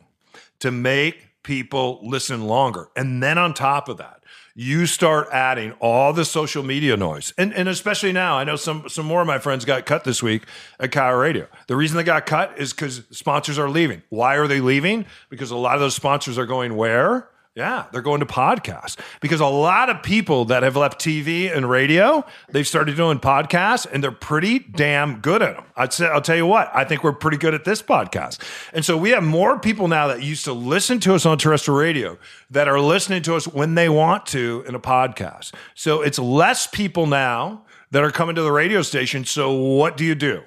to 0.59 0.71
make 0.71 1.43
people 1.43 1.99
listen 2.03 2.47
longer? 2.47 2.89
And 2.95 3.21
then 3.21 3.37
on 3.37 3.53
top 3.53 3.89
of 3.89 3.97
that, 3.97 4.21
you 4.53 4.85
start 4.85 5.27
adding 5.31 5.71
all 5.79 6.11
the 6.11 6.25
social 6.25 6.61
media 6.61 6.97
noise. 6.97 7.33
And, 7.37 7.53
and 7.53 7.69
especially 7.69 8.11
now, 8.11 8.37
I 8.37 8.43
know 8.43 8.55
some, 8.55 8.89
some 8.89 9.05
more 9.05 9.21
of 9.21 9.27
my 9.27 9.39
friends 9.39 9.65
got 9.65 9.85
cut 9.85 10.03
this 10.03 10.21
week 10.21 10.43
at 10.79 10.91
KIRO 10.91 11.21
Radio. 11.21 11.47
The 11.67 11.75
reason 11.75 11.97
they 11.97 12.03
got 12.03 12.25
cut 12.25 12.57
is 12.57 12.73
because 12.73 13.03
sponsors 13.11 13.57
are 13.57 13.69
leaving. 13.69 14.01
Why 14.09 14.35
are 14.35 14.47
they 14.47 14.59
leaving? 14.59 15.05
Because 15.29 15.51
a 15.51 15.55
lot 15.55 15.75
of 15.75 15.81
those 15.81 15.95
sponsors 15.95 16.37
are 16.37 16.45
going 16.45 16.75
where? 16.75 17.29
Yeah, 17.53 17.87
they're 17.91 18.01
going 18.01 18.21
to 18.21 18.25
podcasts 18.25 18.97
because 19.19 19.41
a 19.41 19.45
lot 19.45 19.89
of 19.89 20.01
people 20.01 20.45
that 20.45 20.63
have 20.63 20.77
left 20.77 21.01
TV 21.01 21.53
and 21.53 21.69
radio, 21.69 22.25
they've 22.49 22.65
started 22.67 22.95
doing 22.95 23.19
podcasts 23.19 23.85
and 23.91 24.01
they're 24.01 24.09
pretty 24.09 24.59
damn 24.59 25.19
good 25.19 25.41
at 25.41 25.57
them. 25.57 25.65
I'd 25.75 25.91
say, 25.91 26.07
I'll 26.07 26.21
tell 26.21 26.37
you 26.37 26.45
what, 26.45 26.71
I 26.73 26.85
think 26.85 27.03
we're 27.03 27.11
pretty 27.11 27.35
good 27.35 27.53
at 27.53 27.65
this 27.65 27.81
podcast. 27.81 28.39
And 28.71 28.85
so 28.85 28.95
we 28.95 29.09
have 29.09 29.23
more 29.23 29.59
people 29.59 29.89
now 29.89 30.07
that 30.07 30.23
used 30.23 30.45
to 30.45 30.53
listen 30.53 31.01
to 31.01 31.13
us 31.13 31.25
on 31.25 31.37
terrestrial 31.37 31.77
radio 31.77 32.17
that 32.51 32.69
are 32.69 32.79
listening 32.79 33.21
to 33.23 33.35
us 33.35 33.49
when 33.49 33.75
they 33.75 33.89
want 33.89 34.25
to 34.27 34.63
in 34.65 34.73
a 34.73 34.79
podcast. 34.79 35.53
So 35.75 36.01
it's 36.01 36.19
less 36.19 36.67
people 36.67 37.05
now 37.05 37.65
that 37.91 38.01
are 38.01 38.11
coming 38.11 38.35
to 38.35 38.43
the 38.43 38.51
radio 38.53 38.81
station. 38.81 39.25
So 39.25 39.51
what 39.51 39.97
do 39.97 40.05
you 40.05 40.15
do? 40.15 40.43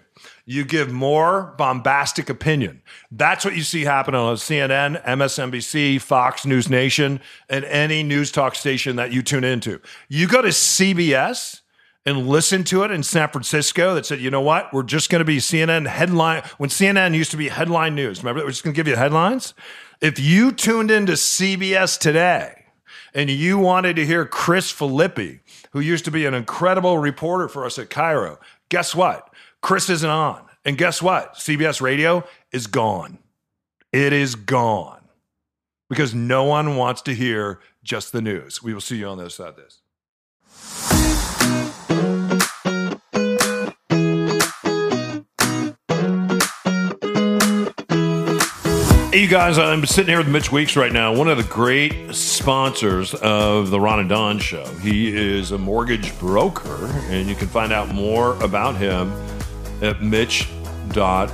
You 0.46 0.64
give 0.64 0.92
more 0.92 1.54
bombastic 1.56 2.28
opinion. 2.28 2.82
That's 3.10 3.44
what 3.44 3.56
you 3.56 3.62
see 3.62 3.82
happening 3.82 4.20
on 4.20 4.36
CNN, 4.36 5.02
MSNBC, 5.04 6.00
Fox 6.00 6.44
News 6.44 6.68
Nation, 6.68 7.20
and 7.48 7.64
any 7.64 8.02
news 8.02 8.30
talk 8.30 8.54
station 8.54 8.96
that 8.96 9.10
you 9.10 9.22
tune 9.22 9.44
into. 9.44 9.80
You 10.08 10.28
go 10.28 10.42
to 10.42 10.48
CBS 10.48 11.62
and 12.06 12.28
listen 12.28 12.64
to 12.64 12.82
it 12.82 12.90
in 12.90 13.02
San 13.02 13.30
Francisco 13.30 13.94
that 13.94 14.04
said, 14.04 14.20
you 14.20 14.30
know 14.30 14.42
what, 14.42 14.72
we're 14.72 14.82
just 14.82 15.08
going 15.08 15.20
to 15.20 15.24
be 15.24 15.38
CNN 15.38 15.86
headline. 15.86 16.42
When 16.58 16.68
CNN 16.68 17.14
used 17.14 17.30
to 17.30 17.38
be 17.38 17.48
headline 17.48 17.94
news, 17.94 18.18
remember, 18.18 18.42
we're 18.42 18.50
just 18.50 18.62
going 18.62 18.74
to 18.74 18.78
give 18.78 18.88
you 18.88 18.96
headlines. 18.96 19.54
If 20.02 20.20
you 20.20 20.52
tuned 20.52 20.90
into 20.90 21.12
CBS 21.12 21.98
today 21.98 22.66
and 23.14 23.30
you 23.30 23.58
wanted 23.58 23.96
to 23.96 24.04
hear 24.04 24.26
Chris 24.26 24.70
Filippi, 24.70 25.40
who 25.70 25.80
used 25.80 26.04
to 26.04 26.10
be 26.10 26.26
an 26.26 26.34
incredible 26.34 26.98
reporter 26.98 27.48
for 27.48 27.64
us 27.64 27.78
at 27.78 27.88
KIRO, 27.88 28.36
guess 28.68 28.94
what? 28.94 29.30
Chris 29.64 29.88
isn't 29.88 30.10
on. 30.10 30.42
And 30.66 30.76
guess 30.76 31.00
what? 31.00 31.36
CBS 31.36 31.80
radio 31.80 32.22
is 32.52 32.66
gone. 32.66 33.16
It 33.92 34.12
is 34.12 34.34
gone 34.34 35.00
because 35.88 36.14
no 36.14 36.44
one 36.44 36.76
wants 36.76 37.00
to 37.00 37.14
hear 37.14 37.60
just 37.82 38.12
the 38.12 38.20
news. 38.20 38.62
We 38.62 38.74
will 38.74 38.82
see 38.82 38.98
you 38.98 39.06
on 39.06 39.16
the 39.16 39.22
other 39.22 39.30
side 39.30 39.48
of 39.48 39.56
this. 39.56 39.80
Hey, 49.10 49.22
you 49.22 49.28
guys, 49.28 49.56
I'm 49.56 49.86
sitting 49.86 50.10
here 50.10 50.18
with 50.18 50.28
Mitch 50.28 50.52
Weeks 50.52 50.76
right 50.76 50.92
now, 50.92 51.16
one 51.16 51.28
of 51.28 51.38
the 51.38 51.44
great 51.44 52.14
sponsors 52.14 53.14
of 53.14 53.70
the 53.70 53.80
Ron 53.80 54.00
and 54.00 54.10
Don 54.10 54.38
show. 54.38 54.66
He 54.82 55.16
is 55.16 55.52
a 55.52 55.58
mortgage 55.58 56.18
broker, 56.18 56.84
and 57.08 57.30
you 57.30 57.34
can 57.34 57.48
find 57.48 57.72
out 57.72 57.94
more 57.94 58.38
about 58.42 58.76
him 58.76 59.10
at 59.82 60.02
mitch.loans. 60.02 61.30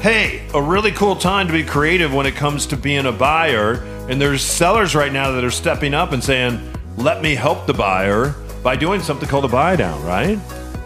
Hey, 0.00 0.48
a 0.54 0.62
really 0.62 0.92
cool 0.92 1.16
time 1.16 1.48
to 1.48 1.52
be 1.52 1.64
creative 1.64 2.14
when 2.14 2.24
it 2.26 2.36
comes 2.36 2.66
to 2.66 2.76
being 2.76 3.06
a 3.06 3.12
buyer. 3.12 3.84
And 4.08 4.20
there's 4.20 4.44
sellers 4.44 4.94
right 4.94 5.12
now 5.12 5.32
that 5.32 5.42
are 5.44 5.50
stepping 5.50 5.92
up 5.92 6.12
and 6.12 6.22
saying, 6.22 6.60
let 6.96 7.20
me 7.22 7.34
help 7.34 7.66
the 7.66 7.74
buyer 7.74 8.34
by 8.62 8.76
doing 8.76 9.00
something 9.00 9.28
called 9.28 9.44
a 9.44 9.48
buy 9.48 9.76
down, 9.76 10.02
right? 10.04 10.38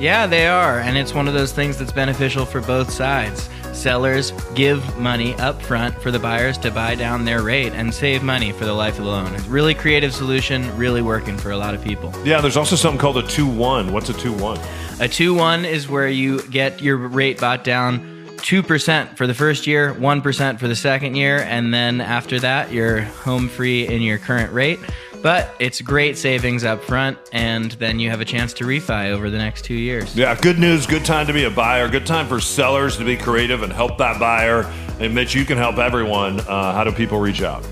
Yeah, 0.03 0.27
they 0.27 0.49
are. 0.49 0.81
And 0.81 0.99
it's 0.99 1.15
one 1.15 1.29
of 1.29 1.35
those 1.35 1.53
things 1.53 1.79
that's 1.79 1.93
beneficial 1.93 2.45
for 2.45 2.61
both 2.61 2.91
sides. 2.91 3.49
Sellers 3.73 4.33
give 4.57 4.99
money 4.99 5.35
up 5.37 5.63
front 5.63 5.95
for 6.03 6.11
the 6.11 6.19
buyers 6.19 6.59
to 6.59 6.73
buy 6.73 6.97
down 6.97 7.25
their 7.25 7.45
rate 7.45 7.73
and 7.73 7.95
save 7.95 8.25
money 8.25 8.51
for 8.51 8.65
the 8.65 8.73
life 8.73 8.99
of 8.99 9.05
the 9.05 9.11
loan. 9.13 9.33
It's 9.33 9.47
a 9.47 9.51
really 9.51 9.75
creative 9.75 10.13
solution, 10.13 10.77
really 10.77 11.03
working 11.03 11.39
for 11.39 11.53
a 11.53 11.57
lot 11.57 11.73
of 11.73 11.85
people. 11.85 12.13
Yeah, 12.25 12.41
there's 12.41 12.57
also 12.57 12.75
something 12.75 12.99
called 12.99 13.19
a 13.19 13.23
2 13.23 13.47
1. 13.47 13.93
What's 13.93 14.09
a 14.09 14.15
2 14.15 14.33
1? 14.33 14.59
A 14.99 15.07
2 15.07 15.35
1 15.35 15.65
is 15.65 15.89
where 15.89 16.09
you 16.09 16.43
get 16.49 16.83
your 16.83 16.97
rate 16.97 17.41
bought 17.41 17.63
down 17.63 18.01
2% 18.39 19.17
for 19.17 19.29
the 19.29 19.35
first 19.35 19.69
year, 19.69 19.95
1% 19.95 20.59
for 20.59 20.67
the 20.67 20.75
second 20.75 21.15
year, 21.15 21.39
and 21.43 21.73
then 21.73 22.01
after 22.01 22.41
that, 22.41 22.73
you're 22.73 23.03
home 23.03 23.49
free 23.49 23.87
in 23.87 24.03
your 24.03 24.19
current 24.19 24.53
rate. 24.53 24.81
But 25.23 25.55
it's 25.61 25.81
great 25.81 26.19
savings 26.19 26.65
up 26.65 26.83
front, 26.83 27.17
and 27.33 27.71
then 27.73 28.01
you 28.01 28.11
have 28.11 28.21
a 28.21 28.25
chance 28.25 28.53
to 28.55 28.65
refi 28.65 29.11
over 29.11 29.31
the 29.31 29.39
next 29.39 29.65
two 29.65 29.75
years. 29.75 30.17
Yeah, 30.17 30.35
good 30.35 30.59
news. 30.59 30.85
Good 30.85 31.05
time 31.05 31.29
to 31.29 31.33
be 31.33 31.45
a 31.45 31.51
buyer. 31.51 31.89
Good 31.89 32.07
time 32.07 32.27
for 32.27 32.41
sellers 32.41 32.97
to 32.97 33.05
be 33.05 33.17
creative 33.17 33.63
and 33.63 33.73
help 33.73 33.99
that 33.99 34.19
buyer. 34.19 34.63
And 34.99 35.15
Mitch, 35.15 35.35
you 35.35 35.45
can 35.45 35.59
help 35.59 35.79
everyone. 35.79 36.41
Uh, 36.41 36.73
how 36.73 36.83
do 36.83 36.91
people 36.91 37.21
reach 37.21 37.43
out? 37.43 37.65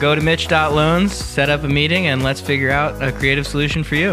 Go 0.00 0.14
to 0.14 0.20
Mitch.loans, 0.22 1.12
set 1.12 1.50
up 1.50 1.62
a 1.62 1.68
meeting, 1.68 2.06
and 2.06 2.22
let's 2.22 2.40
figure 2.40 2.70
out 2.70 3.02
a 3.02 3.12
creative 3.12 3.46
solution 3.46 3.84
for 3.84 3.96
you. 3.96 4.12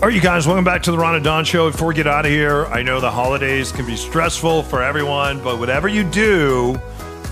All 0.00 0.02
right, 0.02 0.14
you 0.14 0.20
guys, 0.20 0.46
welcome 0.46 0.64
back 0.64 0.82
to 0.84 0.92
the 0.92 0.96
Ron 0.96 1.16
and 1.16 1.24
Don 1.24 1.44
Show. 1.44 1.70
Before 1.70 1.88
we 1.88 1.94
get 1.94 2.06
out 2.06 2.24
of 2.24 2.30
here, 2.30 2.66
I 2.66 2.82
know 2.82 3.00
the 3.00 3.10
holidays 3.10 3.72
can 3.72 3.84
be 3.84 3.96
stressful 3.96 4.62
for 4.62 4.82
everyone, 4.82 5.42
but 5.42 5.58
whatever 5.58 5.88
you 5.88 6.04
do, 6.04 6.80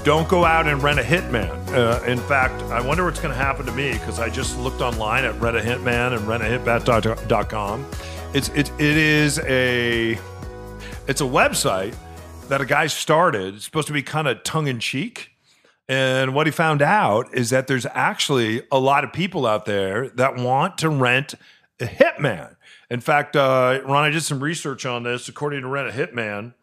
don't 0.06 0.28
go 0.28 0.44
out 0.44 0.68
and 0.68 0.80
rent 0.84 1.00
a 1.00 1.02
hitman. 1.02 1.50
Uh, 1.70 2.00
in 2.04 2.20
fact, 2.20 2.62
I 2.70 2.80
wonder 2.80 3.04
what's 3.04 3.18
going 3.18 3.34
to 3.34 3.36
happen 3.36 3.66
to 3.66 3.72
me 3.72 3.90
because 3.90 4.20
I 4.20 4.30
just 4.30 4.56
looked 4.56 4.80
online 4.80 5.24
at 5.24 5.34
Rent 5.40 5.56
a 5.56 5.60
Hitman 5.60 6.16
and 6.16 6.20
rentahitman.com. 6.28 7.84
It's 8.32 8.48
it, 8.50 8.70
it 8.78 8.96
is 8.96 9.40
a 9.40 10.16
it's 11.08 11.20
a 11.20 11.24
website 11.24 11.96
that 12.46 12.60
a 12.60 12.64
guy 12.64 12.86
started. 12.86 13.56
It's 13.56 13.64
supposed 13.64 13.88
to 13.88 13.92
be 13.92 14.00
kind 14.00 14.28
of 14.28 14.44
tongue 14.44 14.68
in 14.68 14.78
cheek. 14.78 15.32
And 15.88 16.36
what 16.36 16.46
he 16.46 16.52
found 16.52 16.82
out 16.82 17.34
is 17.34 17.50
that 17.50 17.66
there's 17.66 17.86
actually 17.86 18.62
a 18.70 18.78
lot 18.78 19.02
of 19.02 19.12
people 19.12 19.44
out 19.44 19.64
there 19.64 20.10
that 20.10 20.36
want 20.36 20.78
to 20.78 20.88
rent 20.88 21.34
a 21.80 21.86
hitman. 21.86 22.54
In 22.90 23.00
fact, 23.00 23.34
uh, 23.34 23.80
Ron, 23.84 24.04
I 24.04 24.10
did 24.10 24.22
some 24.22 24.38
research 24.38 24.86
on 24.86 25.02
this. 25.02 25.28
According 25.28 25.62
to 25.62 25.66
Rent 25.66 25.88
a 25.88 26.06
Hitman, 26.06 26.54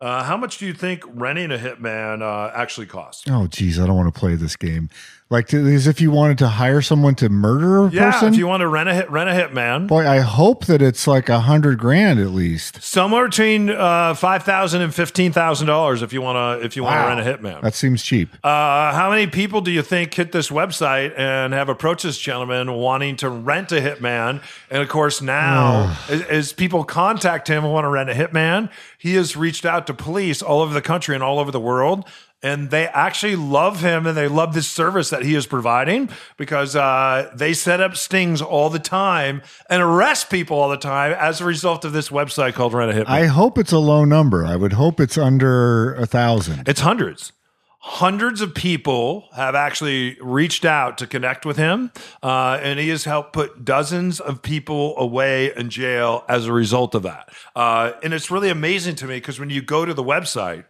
uh, 0.00 0.22
how 0.24 0.36
much 0.36 0.58
do 0.58 0.66
you 0.66 0.72
think 0.72 1.02
renting 1.06 1.50
a 1.50 1.58
hitman 1.58 2.22
uh, 2.22 2.52
actually 2.54 2.86
costs? 2.86 3.24
Oh, 3.28 3.46
geez, 3.46 3.78
I 3.80 3.86
don't 3.86 3.96
want 3.96 4.12
to 4.12 4.18
play 4.18 4.34
this 4.34 4.56
game. 4.56 4.90
Like, 5.30 5.48
to, 5.48 5.58
as 5.74 5.86
if 5.86 6.00
you 6.00 6.10
wanted 6.10 6.38
to 6.38 6.48
hire 6.48 6.80
someone 6.80 7.14
to 7.16 7.28
murder 7.28 7.84
a 7.84 7.90
Yeah, 7.90 8.10
person. 8.12 8.32
if 8.32 8.38
you 8.38 8.46
want 8.46 8.62
to 8.62 8.66
rent 8.68 8.88
a 8.88 8.94
hit, 8.94 9.10
rent 9.10 9.28
a 9.28 9.32
hitman, 9.34 9.86
Boy, 9.86 10.08
I 10.08 10.20
hope 10.20 10.64
that 10.66 10.80
it's 10.80 11.06
like 11.06 11.28
a 11.28 11.40
hundred 11.40 11.78
grand 11.78 12.18
at 12.18 12.30
least. 12.30 12.82
somewhere 12.82 13.28
between 13.28 13.68
uh, 13.68 14.14
five 14.14 14.44
thousand 14.44 14.80
and 14.80 14.94
fifteen 14.94 15.30
thousand 15.30 15.66
dollars 15.66 16.00
if 16.00 16.14
you 16.14 16.22
want 16.22 16.60
to 16.60 16.64
if 16.64 16.76
you 16.76 16.82
want 16.82 16.94
to 16.94 17.00
Wow. 17.02 17.08
rent 17.16 17.20
a 17.28 17.30
hitman. 17.38 17.60
That 17.60 17.74
seems 17.74 18.02
cheap. 18.02 18.30
Uh, 18.42 18.94
how 18.94 19.10
many 19.10 19.26
people 19.26 19.60
do 19.60 19.70
you 19.70 19.82
think 19.82 20.14
hit 20.14 20.32
this 20.32 20.48
website 20.48 21.12
and 21.18 21.52
have 21.52 21.68
approached 21.68 22.04
this 22.04 22.16
gentleman 22.18 22.72
wanting 22.72 23.16
to 23.16 23.28
rent 23.28 23.70
a 23.72 23.82
hitman? 23.82 24.42
And 24.70 24.80
of 24.82 24.88
course, 24.88 25.20
now 25.20 25.94
as, 26.08 26.22
as 26.22 26.52
people 26.54 26.84
contact 26.84 27.48
him 27.48 27.64
and 27.64 27.72
want 27.74 27.84
to 27.84 27.90
rent 27.90 28.08
a 28.08 28.14
hitman, 28.14 28.70
he 28.96 29.16
has 29.16 29.36
reached 29.36 29.66
out 29.66 29.86
to 29.88 29.92
police 29.94 30.40
all 30.40 30.62
over 30.62 30.72
the 30.72 30.80
country 30.80 31.14
and 31.14 31.22
all 31.22 31.38
over 31.38 31.50
the 31.50 31.60
world. 31.60 32.08
And 32.42 32.70
they 32.70 32.86
actually 32.86 33.34
love 33.34 33.80
him 33.80 34.06
and 34.06 34.16
they 34.16 34.28
love 34.28 34.54
this 34.54 34.68
service 34.68 35.10
that 35.10 35.24
he 35.24 35.34
is 35.34 35.46
providing 35.46 36.08
because 36.36 36.76
uh, 36.76 37.32
they 37.34 37.52
set 37.52 37.80
up 37.80 37.96
stings 37.96 38.40
all 38.40 38.70
the 38.70 38.78
time 38.78 39.42
and 39.68 39.82
arrest 39.82 40.30
people 40.30 40.56
all 40.56 40.68
the 40.68 40.76
time 40.76 41.12
as 41.12 41.40
a 41.40 41.44
result 41.44 41.84
of 41.84 41.92
this 41.92 42.10
website 42.10 42.54
called 42.54 42.74
Rent 42.74 42.92
a 42.92 42.94
Hitman. 42.94 43.08
I 43.08 43.26
hope 43.26 43.58
it's 43.58 43.72
a 43.72 43.78
low 43.78 44.04
number. 44.04 44.46
I 44.46 44.54
would 44.54 44.74
hope 44.74 45.00
it's 45.00 45.18
under 45.18 45.94
a 45.94 46.06
thousand. 46.06 46.68
It's 46.68 46.80
hundreds. 46.80 47.32
Hundreds 47.80 48.40
of 48.40 48.54
people 48.54 49.28
have 49.34 49.54
actually 49.54 50.18
reached 50.20 50.64
out 50.64 50.98
to 50.98 51.06
connect 51.06 51.46
with 51.46 51.56
him, 51.56 51.90
uh, 52.22 52.58
and 52.60 52.78
he 52.78 52.88
has 52.88 53.04
helped 53.04 53.32
put 53.32 53.64
dozens 53.64 54.20
of 54.20 54.42
people 54.42 54.94
away 54.98 55.54
in 55.54 55.70
jail 55.70 56.24
as 56.28 56.46
a 56.46 56.52
result 56.52 56.94
of 56.94 57.02
that. 57.04 57.32
Uh, 57.56 57.92
and 58.02 58.12
it's 58.12 58.30
really 58.30 58.50
amazing 58.50 58.96
to 58.96 59.06
me 59.06 59.16
because 59.16 59.38
when 59.40 59.48
you 59.48 59.62
go 59.62 59.84
to 59.84 59.94
the 59.94 60.02
website, 60.02 60.64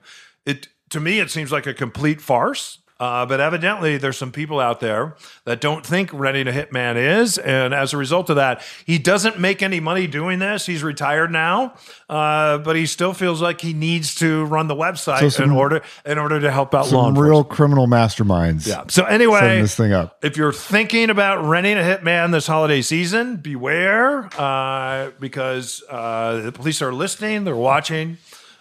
it 0.45 0.69
to 0.91 1.01
me 1.01 1.21
it 1.21 1.31
seems 1.31 1.53
like 1.53 1.67
a 1.67 1.75
complete 1.75 2.21
farce. 2.21 2.79
Uh, 3.01 3.25
but 3.25 3.39
evidently, 3.39 3.97
there's 3.97 4.17
some 4.19 4.33
people 4.33 4.59
out 4.59 4.81
there 4.81 5.15
that 5.45 5.61
don't 5.61 5.87
think 5.87 6.11
renting 6.13 6.49
a 6.49 6.51
hitman 6.51 6.97
is, 6.97 7.39
and 7.39 7.73
as 7.73 7.93
a 7.93 7.97
result 7.97 8.29
of 8.29 8.35
that, 8.35 8.61
he 8.87 8.99
doesn't 8.99 9.39
make 9.39 9.63
any 9.63 9.79
money 9.79 10.09
doing 10.09 10.41
this. 10.41 10.67
He's 10.67 10.83
retired 10.83 11.31
now, 11.31 11.75
uh, 12.09 12.59
but 12.59 12.75
he 12.75 12.87
still 12.87 13.15
feels 13.15 13.41
like 13.41 13.61
he 13.61 13.73
needs 13.73 14.17
to 14.17 14.47
run 14.47 14.67
the 14.67 14.75
website 14.75 15.21
So 15.21 15.29
some- 15.29 15.45
in 15.45 15.51
order 15.53 15.81
in 16.05 16.19
order 16.19 16.41
to 16.41 16.51
help 16.51 16.75
out 16.75 16.87
law 16.91 17.03
Some 17.05 17.09
enforcement. 17.11 17.31
real 17.31 17.45
criminal 17.45 17.87
masterminds. 17.87 18.67
Yeah. 18.67 18.83
So 18.89 19.05
anyway, 19.05 19.61
this 19.63 19.77
thing 19.77 19.93
up. 19.93 20.19
if 20.25 20.37
you're 20.37 20.53
thinking 20.53 21.09
about 21.09 21.45
renting 21.45 21.79
a 21.79 21.83
hitman 21.83 22.33
this 22.33 22.49
holiday 22.49 22.83
season, 22.83 23.37
beware 23.37 24.29
uh, 24.37 25.11
because 25.21 25.85
uh, 25.89 26.41
the 26.41 26.51
police 26.51 26.83
are 26.83 26.93
listening, 26.93 27.45
they're 27.45 27.55
watching, 27.55 28.17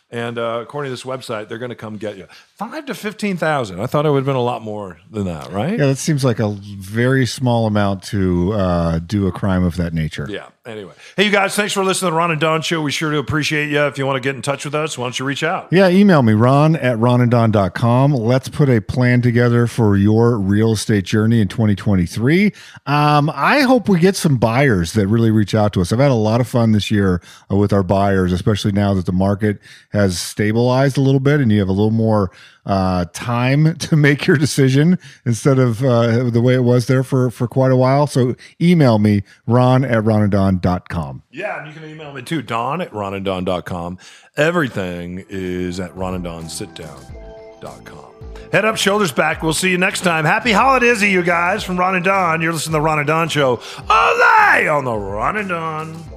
and 0.09 0.37
uh, 0.37 0.59
according 0.61 0.89
to 0.89 0.93
this 0.93 1.03
website, 1.03 1.49
they're 1.49 1.57
going 1.57 1.69
to 1.69 1.75
come 1.75 1.97
get 1.97 2.17
you. 2.17 2.27
Five 2.55 2.85
to 2.85 2.93
fifteen 2.93 3.37
thousand. 3.37 3.79
I 3.81 3.87
thought 3.87 4.05
it 4.05 4.09
would 4.09 4.19
have 4.19 4.25
been 4.25 4.35
a 4.35 4.41
lot 4.41 4.61
more 4.61 4.99
than 5.11 5.25
that, 5.25 5.51
right? 5.51 5.77
Yeah, 5.77 5.87
that 5.87 5.97
seems 5.97 6.23
like 6.23 6.39
a 6.39 6.49
very 6.49 7.25
small 7.25 7.67
amount 7.67 8.03
to 8.03 8.53
uh, 8.53 8.99
do 8.99 9.27
a 9.27 9.31
crime 9.31 9.63
of 9.63 9.75
that 9.77 9.93
nature. 9.93 10.27
Yeah. 10.29 10.47
Anyway, 10.67 10.91
hey, 11.15 11.23
you 11.23 11.31
guys, 11.31 11.55
thanks 11.55 11.71
for 11.71 11.81
listening 11.81 12.09
to 12.09 12.11
the 12.11 12.17
Ron 12.17 12.29
and 12.29 12.41
Don 12.41 12.61
Show. 12.61 12.81
We 12.81 12.91
sure 12.91 13.09
do 13.09 13.19
appreciate 13.19 13.69
you. 13.69 13.85
If 13.85 13.97
you 13.97 14.05
want 14.05 14.17
to 14.17 14.19
get 14.19 14.35
in 14.35 14.41
touch 14.41 14.65
with 14.65 14.75
us, 14.75 14.97
why 14.97 15.05
don't 15.05 15.17
you 15.17 15.23
reach 15.23 15.41
out? 15.41 15.71
Yeah, 15.71 15.87
email 15.87 16.21
me, 16.23 16.33
ron 16.33 16.75
at 16.75 16.97
ronandon.com. 16.97 18.13
Let's 18.13 18.49
put 18.49 18.67
a 18.67 18.81
plan 18.81 19.21
together 19.21 19.65
for 19.67 19.95
your 19.95 20.37
real 20.37 20.73
estate 20.73 21.05
journey 21.05 21.39
in 21.39 21.47
2023. 21.47 22.51
Um, 22.85 23.31
I 23.33 23.61
hope 23.61 23.87
we 23.87 23.97
get 23.97 24.17
some 24.17 24.35
buyers 24.35 24.91
that 24.91 25.07
really 25.07 25.31
reach 25.31 25.55
out 25.55 25.71
to 25.71 25.81
us. 25.81 25.93
I've 25.93 25.99
had 25.99 26.11
a 26.11 26.15
lot 26.15 26.41
of 26.41 26.49
fun 26.49 26.73
this 26.73 26.91
year 26.91 27.21
with 27.49 27.71
our 27.71 27.83
buyers, 27.83 28.33
especially 28.33 28.73
now 28.73 28.93
that 28.95 29.05
the 29.05 29.13
market 29.13 29.59
has 29.93 30.19
stabilized 30.19 30.97
a 30.97 31.01
little 31.01 31.21
bit 31.21 31.39
and 31.39 31.49
you 31.49 31.59
have 31.59 31.69
a 31.69 31.71
little 31.71 31.91
more 31.91 32.29
uh, 32.67 33.05
time 33.13 33.75
to 33.79 33.95
make 33.95 34.27
your 34.27 34.37
decision 34.37 34.99
instead 35.25 35.57
of 35.57 35.83
uh, 35.83 36.29
the 36.29 36.41
way 36.41 36.53
it 36.53 36.63
was 36.63 36.85
there 36.87 37.03
for, 37.03 37.31
for 37.31 37.47
quite 37.47 37.71
a 37.71 37.75
while. 37.75 38.05
So 38.05 38.35
email 38.61 38.99
me, 38.99 39.23
ron 39.47 39.83
at 39.83 40.03
ronandon.com. 40.03 41.23
Yeah, 41.31 41.57
and 41.59 41.67
you 41.67 41.73
can 41.73 41.89
email 41.89 42.13
me 42.13 42.21
too, 42.21 42.43
Don 42.43 42.81
at 42.81 42.91
ronandon.com. 42.91 43.97
Everything 44.35 45.25
is 45.29 45.79
at 45.79 45.95
ronandonsitdown.com. 45.95 48.03
Head 48.51 48.65
up, 48.65 48.77
shoulders 48.77 49.11
back. 49.11 49.43
We'll 49.43 49.53
see 49.53 49.71
you 49.71 49.77
next 49.77 50.01
time. 50.01 50.23
Happy 50.23 50.53
holidays 50.53 50.99
to 50.99 51.07
you 51.07 51.21
guys 51.21 51.63
from 51.63 51.77
Ron 51.77 51.95
and 51.95 52.05
Don. 52.05 52.41
You're 52.41 52.53
listening 52.53 52.73
to 52.73 52.77
the 52.77 52.81
Ron 52.81 52.99
and 52.99 53.07
Don 53.07 53.29
Show. 53.29 53.57
Olay 53.57 54.73
on 54.73 54.85
the 54.85 54.93
Ron 54.93 55.37
and 55.37 55.49
Don. 55.49 56.16